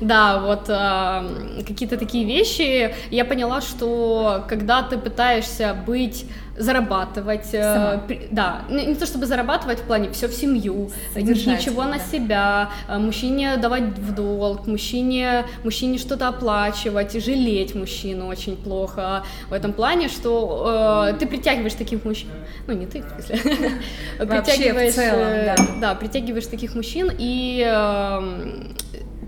[0.00, 2.94] Да, вот э, какие-то такие вещи.
[3.10, 6.24] Я поняла, что когда ты пытаешься быть
[6.58, 8.00] зарабатывать, э,
[8.30, 11.88] да, не, не то чтобы зарабатывать в плане все в семью, ничего да.
[11.88, 18.56] на себя, э, мужчине давать в долг, мужчине, мужчине что-то оплачивать, и жалеть мужчину очень
[18.56, 22.30] плохо в этом плане, что э, ты притягиваешь таких мужчин,
[22.66, 23.38] ну не ты, в смысле,
[24.18, 25.56] притягиваешь, целом, да.
[25.80, 28.74] да, притягиваешь таких мужчин и э,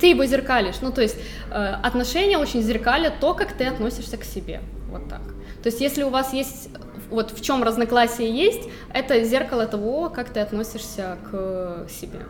[0.01, 1.17] ты его зеркалишь, ну то есть
[1.51, 4.61] э, отношения очень зеркалят то, как ты относишься к себе,
[4.91, 5.23] вот так.
[5.63, 6.71] То есть если у вас есть
[7.11, 12.21] вот в чем разногласие есть, это зеркало того, как ты относишься к себе.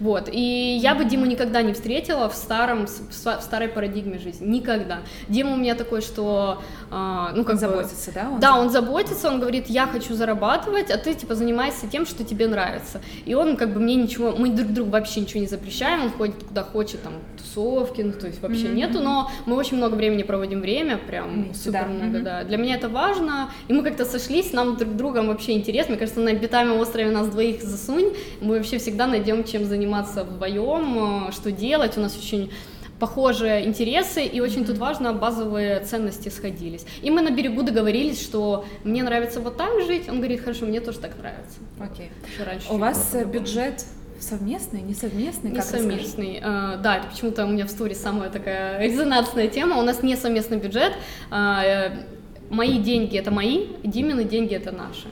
[0.00, 0.28] Вот.
[0.30, 4.46] И я бы Диму никогда не встретила в, старом, в старой парадигме жизни.
[4.46, 4.98] Никогда.
[5.28, 6.62] Дима у меня такой, что...
[6.90, 8.30] А, ну, как заботится, бы, да?
[8.30, 12.24] Он да, он заботится, он говорит, я хочу зарабатывать, а ты, типа, занимаешься тем, что
[12.24, 13.00] тебе нравится.
[13.24, 14.32] И он, как бы, мне ничего...
[14.32, 17.14] Мы друг другу вообще ничего не запрещаем, он ходит куда хочет, там,
[17.46, 18.74] тусовки, ну, то есть вообще mm-hmm.
[18.74, 21.86] нету, но мы очень много времени проводим время, прям супер да.
[21.86, 22.22] много, mm-hmm.
[22.22, 22.44] да.
[22.44, 25.92] Для меня это важно, и мы как-то сошлись, нам друг другом вообще интересно.
[25.92, 31.28] Мне кажется, на обитаемом острове нас двоих засунь, мы вообще всегда найдем чем заниматься вдвоем,
[31.28, 31.96] э, что делать.
[31.96, 32.50] У нас очень
[32.98, 36.86] похожие интересы, и очень тут важно, базовые ценности сходились.
[37.02, 40.80] И мы на берегу договорились, что мне нравится вот так жить, он говорит, хорошо, мне
[40.80, 41.58] тоже так нравится.
[41.78, 42.10] Окей.
[42.32, 42.72] Еще раньше.
[42.72, 43.84] У вас бюджет
[44.20, 45.50] совместный, не совместный?
[45.50, 46.38] Не совместный.
[46.38, 49.76] Uh, да, это почему-то у меня в студии самая такая резонансная тема.
[49.76, 50.92] У нас не совместный бюджет.
[51.30, 52.04] Uh,
[52.50, 55.08] мои деньги это мои, Димины деньги это наши.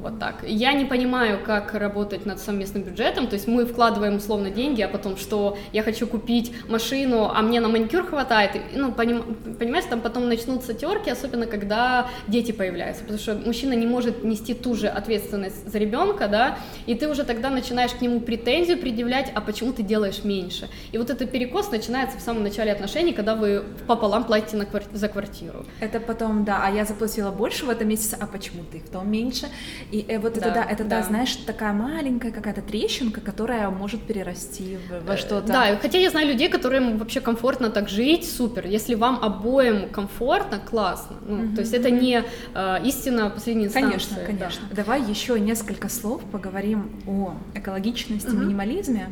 [0.00, 0.44] Вот так.
[0.46, 4.88] Я не понимаю, как работать над совместным бюджетом, то есть мы вкладываем условно деньги, а
[4.88, 10.00] потом, что я хочу купить машину, а мне на маникюр хватает, ну, поним, понимаешь, там
[10.00, 14.86] потом начнутся терки, особенно когда дети появляются, потому что мужчина не может нести ту же
[14.86, 19.72] ответственность за ребенка, да, и ты уже тогда начинаешь к нему претензию предъявлять, а почему
[19.72, 20.68] ты делаешь меньше.
[20.92, 24.94] И вот этот перекос начинается в самом начале отношений, когда вы пополам платите на кварти-
[24.94, 25.66] за квартиру.
[25.80, 29.10] Это потом, да, а я заплатила больше в этом месяце, а почему ты в том
[29.10, 29.48] меньше?
[29.90, 31.00] И э, вот да, это, да, это, да.
[31.00, 35.46] да, знаешь, такая маленькая какая-то трещинка, которая может перерасти в, во э, что-то.
[35.46, 38.66] Да, хотя я знаю людей, которым вообще комфортно так жить, супер.
[38.66, 41.16] Если вам обоим комфортно, классно.
[41.26, 41.54] Ну, mm-hmm.
[41.54, 42.22] То есть это не
[42.54, 43.88] э, истина последней инстанции.
[43.90, 44.66] Конечно, конечно.
[44.70, 44.76] Да.
[44.76, 48.44] Давай еще несколько слов поговорим о экологичности, mm-hmm.
[48.44, 49.08] минимализме.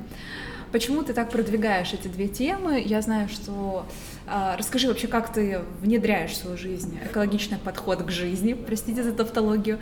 [0.73, 2.83] Почему ты так продвигаешь эти две темы?
[2.85, 3.87] Я знаю, что
[4.27, 9.13] а, расскажи вообще, как ты внедряешь в свою жизнь экологичный подход к жизни, простите за
[9.13, 9.79] тавтологию,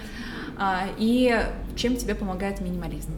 [0.98, 1.36] и
[1.76, 3.12] чем тебе помогает минимализм?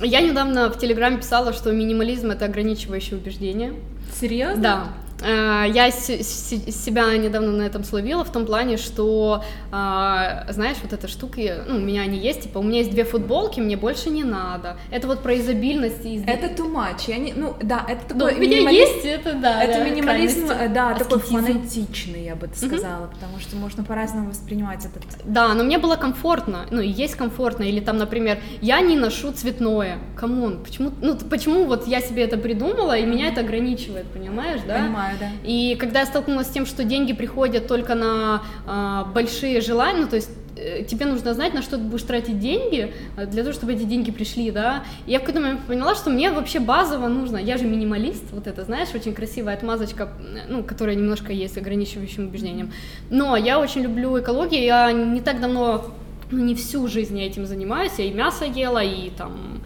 [0.00, 3.74] Я недавно в Телеграме писала, что минимализм— это ограничивающее убеждение.
[4.18, 4.62] Серьезно?
[4.62, 4.88] Да.
[5.22, 11.08] Э, я себя недавно на этом словила в том плане, что, а, знаешь, вот эта
[11.08, 14.24] штука, ну, у меня они есть, типа, у меня есть две футболки, мне больше не
[14.24, 14.76] надо.
[14.90, 16.04] Это вот про изобильность.
[16.04, 16.22] И...
[16.26, 17.04] Это too much.
[17.08, 18.32] Я не, ну, да, это такой...
[18.32, 19.62] Но у меня минимализм, есть это, да.
[19.62, 20.74] Это да, минимализм, крайности.
[20.74, 21.10] да, Аскетизм.
[21.10, 23.14] такой фанатичный, я бы сказала, угу.
[23.14, 25.02] потому что можно по-разному воспринимать этот...
[25.24, 29.32] Да, но мне было комфортно, ну, и есть комфортно, или там, например, я не ношу
[29.32, 29.98] цветное.
[30.16, 34.60] Come on, почему, ну, почему вот я себе это придумала, и меня это ограничивает, понимаешь,
[34.66, 34.78] да?
[34.78, 35.48] Понимаю понимаю, да.
[35.48, 40.08] И когда я столкнулась с тем, что деньги приходят только на э, большие желания, ну,
[40.08, 43.52] то есть э, тебе нужно знать, на что ты будешь тратить деньги, э, для того,
[43.52, 44.84] чтобы эти деньги пришли, да.
[45.06, 48.46] И я в какой-то момент поняла, что мне вообще базово нужно, я же минималист, вот
[48.46, 50.08] это, знаешь, очень красивая отмазочка,
[50.48, 52.72] ну, которая немножко есть ограничивающим убеждением.
[53.10, 55.94] Но я очень люблю экологию, я не так давно,
[56.30, 59.62] ну, не всю жизнь я этим занимаюсь, я и мясо ела, и там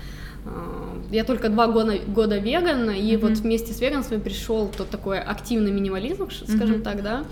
[0.46, 3.18] а, я только два года, года веган, и mm-hmm.
[3.18, 6.82] вот вместе с веганством пришел тот такой активный минимализм, скажем mm-hmm.
[6.82, 7.24] так, да.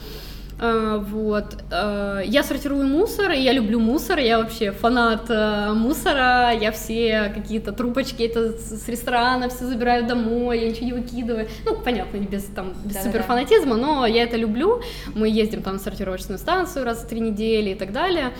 [0.62, 1.56] Uh, вот.
[1.70, 7.72] Uh, я сортирую мусор, я люблю мусор, я вообще фанат uh, мусора, я все какие-то
[7.72, 11.48] трубочки это с ресторана все забираю домой, я ничего не выкидываю.
[11.64, 14.82] Ну, понятно, не без там без да, суперфанатизма, но я это люблю.
[15.16, 18.30] Мы ездим там на сортировочную станцию раз в три недели и так далее.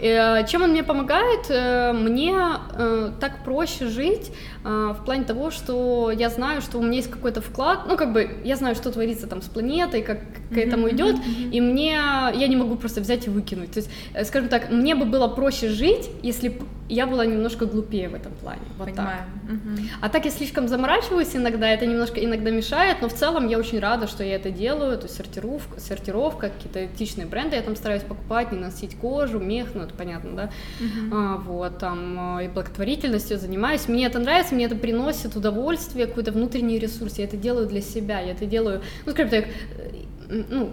[0.00, 1.46] Э, чем он мне помогает?
[1.48, 2.34] Э, мне
[2.72, 4.32] э, так проще жить
[4.62, 8.38] в плане того, что я знаю, что у меня есть какой-то вклад, ну как бы
[8.44, 10.20] я знаю, что творится там с планетой, как
[10.50, 11.16] к этому идет,
[11.52, 13.72] и мне я не могу просто взять и выкинуть.
[13.72, 13.90] То есть,
[14.26, 16.58] скажем так, мне бы было проще жить, если
[16.88, 18.60] я была немножко глупее в этом плане.
[18.78, 19.24] Вот Понимаю.
[19.46, 19.54] Так.
[19.54, 19.88] Угу.
[20.02, 23.78] А так я слишком заморачиваюсь иногда, это немножко иногда мешает, но в целом я очень
[23.78, 28.02] рада, что я это делаю, то есть сортировка, сортировка какие-то этичные бренды я там стараюсь
[28.02, 31.14] покупать, не носить кожу, мех, ну это понятно, да, угу.
[31.14, 36.78] а, вот, там, и благотворительностью занимаюсь, мне это нравится, мне это приносит удовольствие, какой-то внутренний
[36.78, 39.44] ресурс, я это делаю для себя, я это делаю, ну, скажем так,
[39.78, 40.70] э, ну,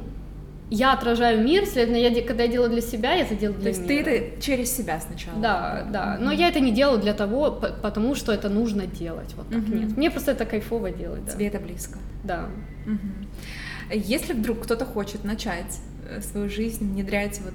[0.72, 3.84] я отражаю мир, следовательно, я, когда я делаю для себя, я это делаю для мира.
[3.88, 5.38] То есть ты это через себя сначала?
[5.38, 9.50] Да, да, но я это не делаю для того, потому что это нужно делать, вот
[9.50, 9.76] так, угу.
[9.76, 9.98] нет.
[9.98, 11.32] Мне просто это кайфово делать, да.
[11.34, 12.00] Тебе это близко?
[12.24, 12.48] Да.
[12.86, 13.96] Угу.
[13.96, 17.54] Если вдруг кто-то хочет начать э, свою жизнь внедрять вот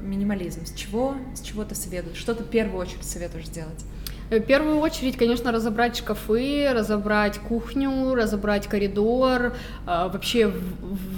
[0.00, 2.16] в минимализм, с чего, с чего ты советуешь?
[2.16, 3.84] Что ты в первую очередь советуешь сделать?
[4.30, 9.56] В первую очередь, конечно, разобрать шкафы, разобрать кухню, разобрать коридор,
[9.86, 10.52] а, вообще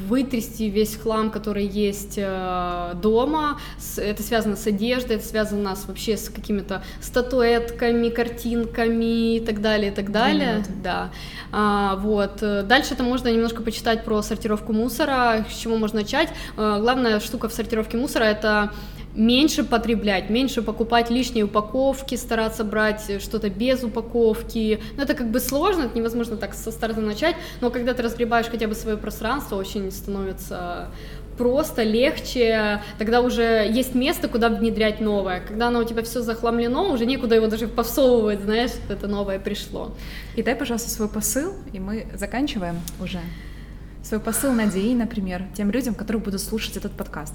[0.09, 3.61] вытрясти весь хлам, который есть э, дома.
[3.99, 9.93] Это связано с одеждой, это связано с, вообще с какими-то статуэтками, картинками и так далее,
[9.93, 10.65] и так далее.
[10.83, 11.11] Да.
[11.53, 12.39] А, вот.
[12.41, 16.31] Дальше это можно немножко почитать про сортировку мусора, с чего можно начать.
[16.57, 18.73] А, главная штука в сортировке мусора это
[19.15, 24.81] меньше потреблять, меньше покупать лишние упаковки, стараться брать что-то без упаковки.
[24.97, 28.47] Ну, это как бы сложно, это невозможно так со старта начать, но когда ты разгребаешь
[28.47, 30.89] хотя бы свое пространство, очень становится
[31.37, 35.41] просто, легче, тогда уже есть место, куда внедрять новое.
[35.41, 39.95] Когда оно у тебя все захламлено, уже некуда его даже повсовывать, знаешь, это новое пришло.
[40.37, 43.21] И дай, пожалуйста, свой посыл, и мы заканчиваем уже.
[44.03, 47.35] Свой посыл надеи, например, тем людям, которые будут слушать этот подкаст.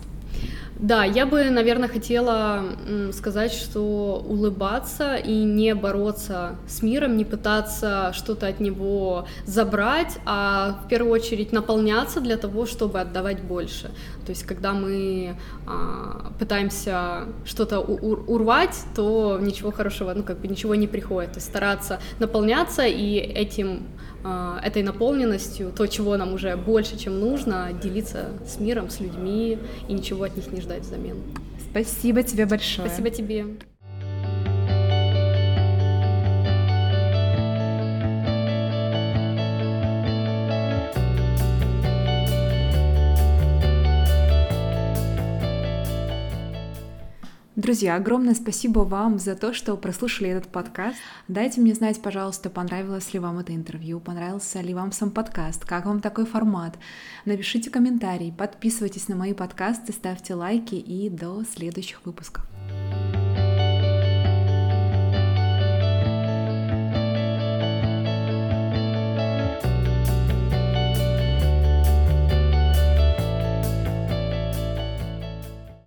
[0.79, 2.63] Да, я бы, наверное, хотела
[3.11, 10.79] сказать, что улыбаться и не бороться с миром, не пытаться что-то от него забрать, а
[10.85, 13.89] в первую очередь наполняться для того, чтобы отдавать больше.
[14.25, 20.75] То есть, когда мы а, пытаемся что-то урвать, то ничего хорошего, ну как бы ничего
[20.75, 21.31] не приходит.
[21.31, 23.87] То есть стараться наполняться и этим
[24.63, 29.57] этой наполненностью, то, чего нам уже больше, чем нужно, делиться с миром, с людьми
[29.87, 31.17] и ничего от них не ждать взамен.
[31.71, 32.87] Спасибо тебе большое.
[32.87, 33.45] Спасибо тебе.
[47.57, 50.99] Друзья, огромное спасибо вам за то, что прослушали этот подкаст.
[51.27, 55.87] Дайте мне знать, пожалуйста, понравилось ли вам это интервью, понравился ли вам сам подкаст, как
[55.87, 56.77] вам такой формат.
[57.25, 62.45] Напишите комментарий, подписывайтесь на мои подкасты, ставьте лайки и до следующих выпусков.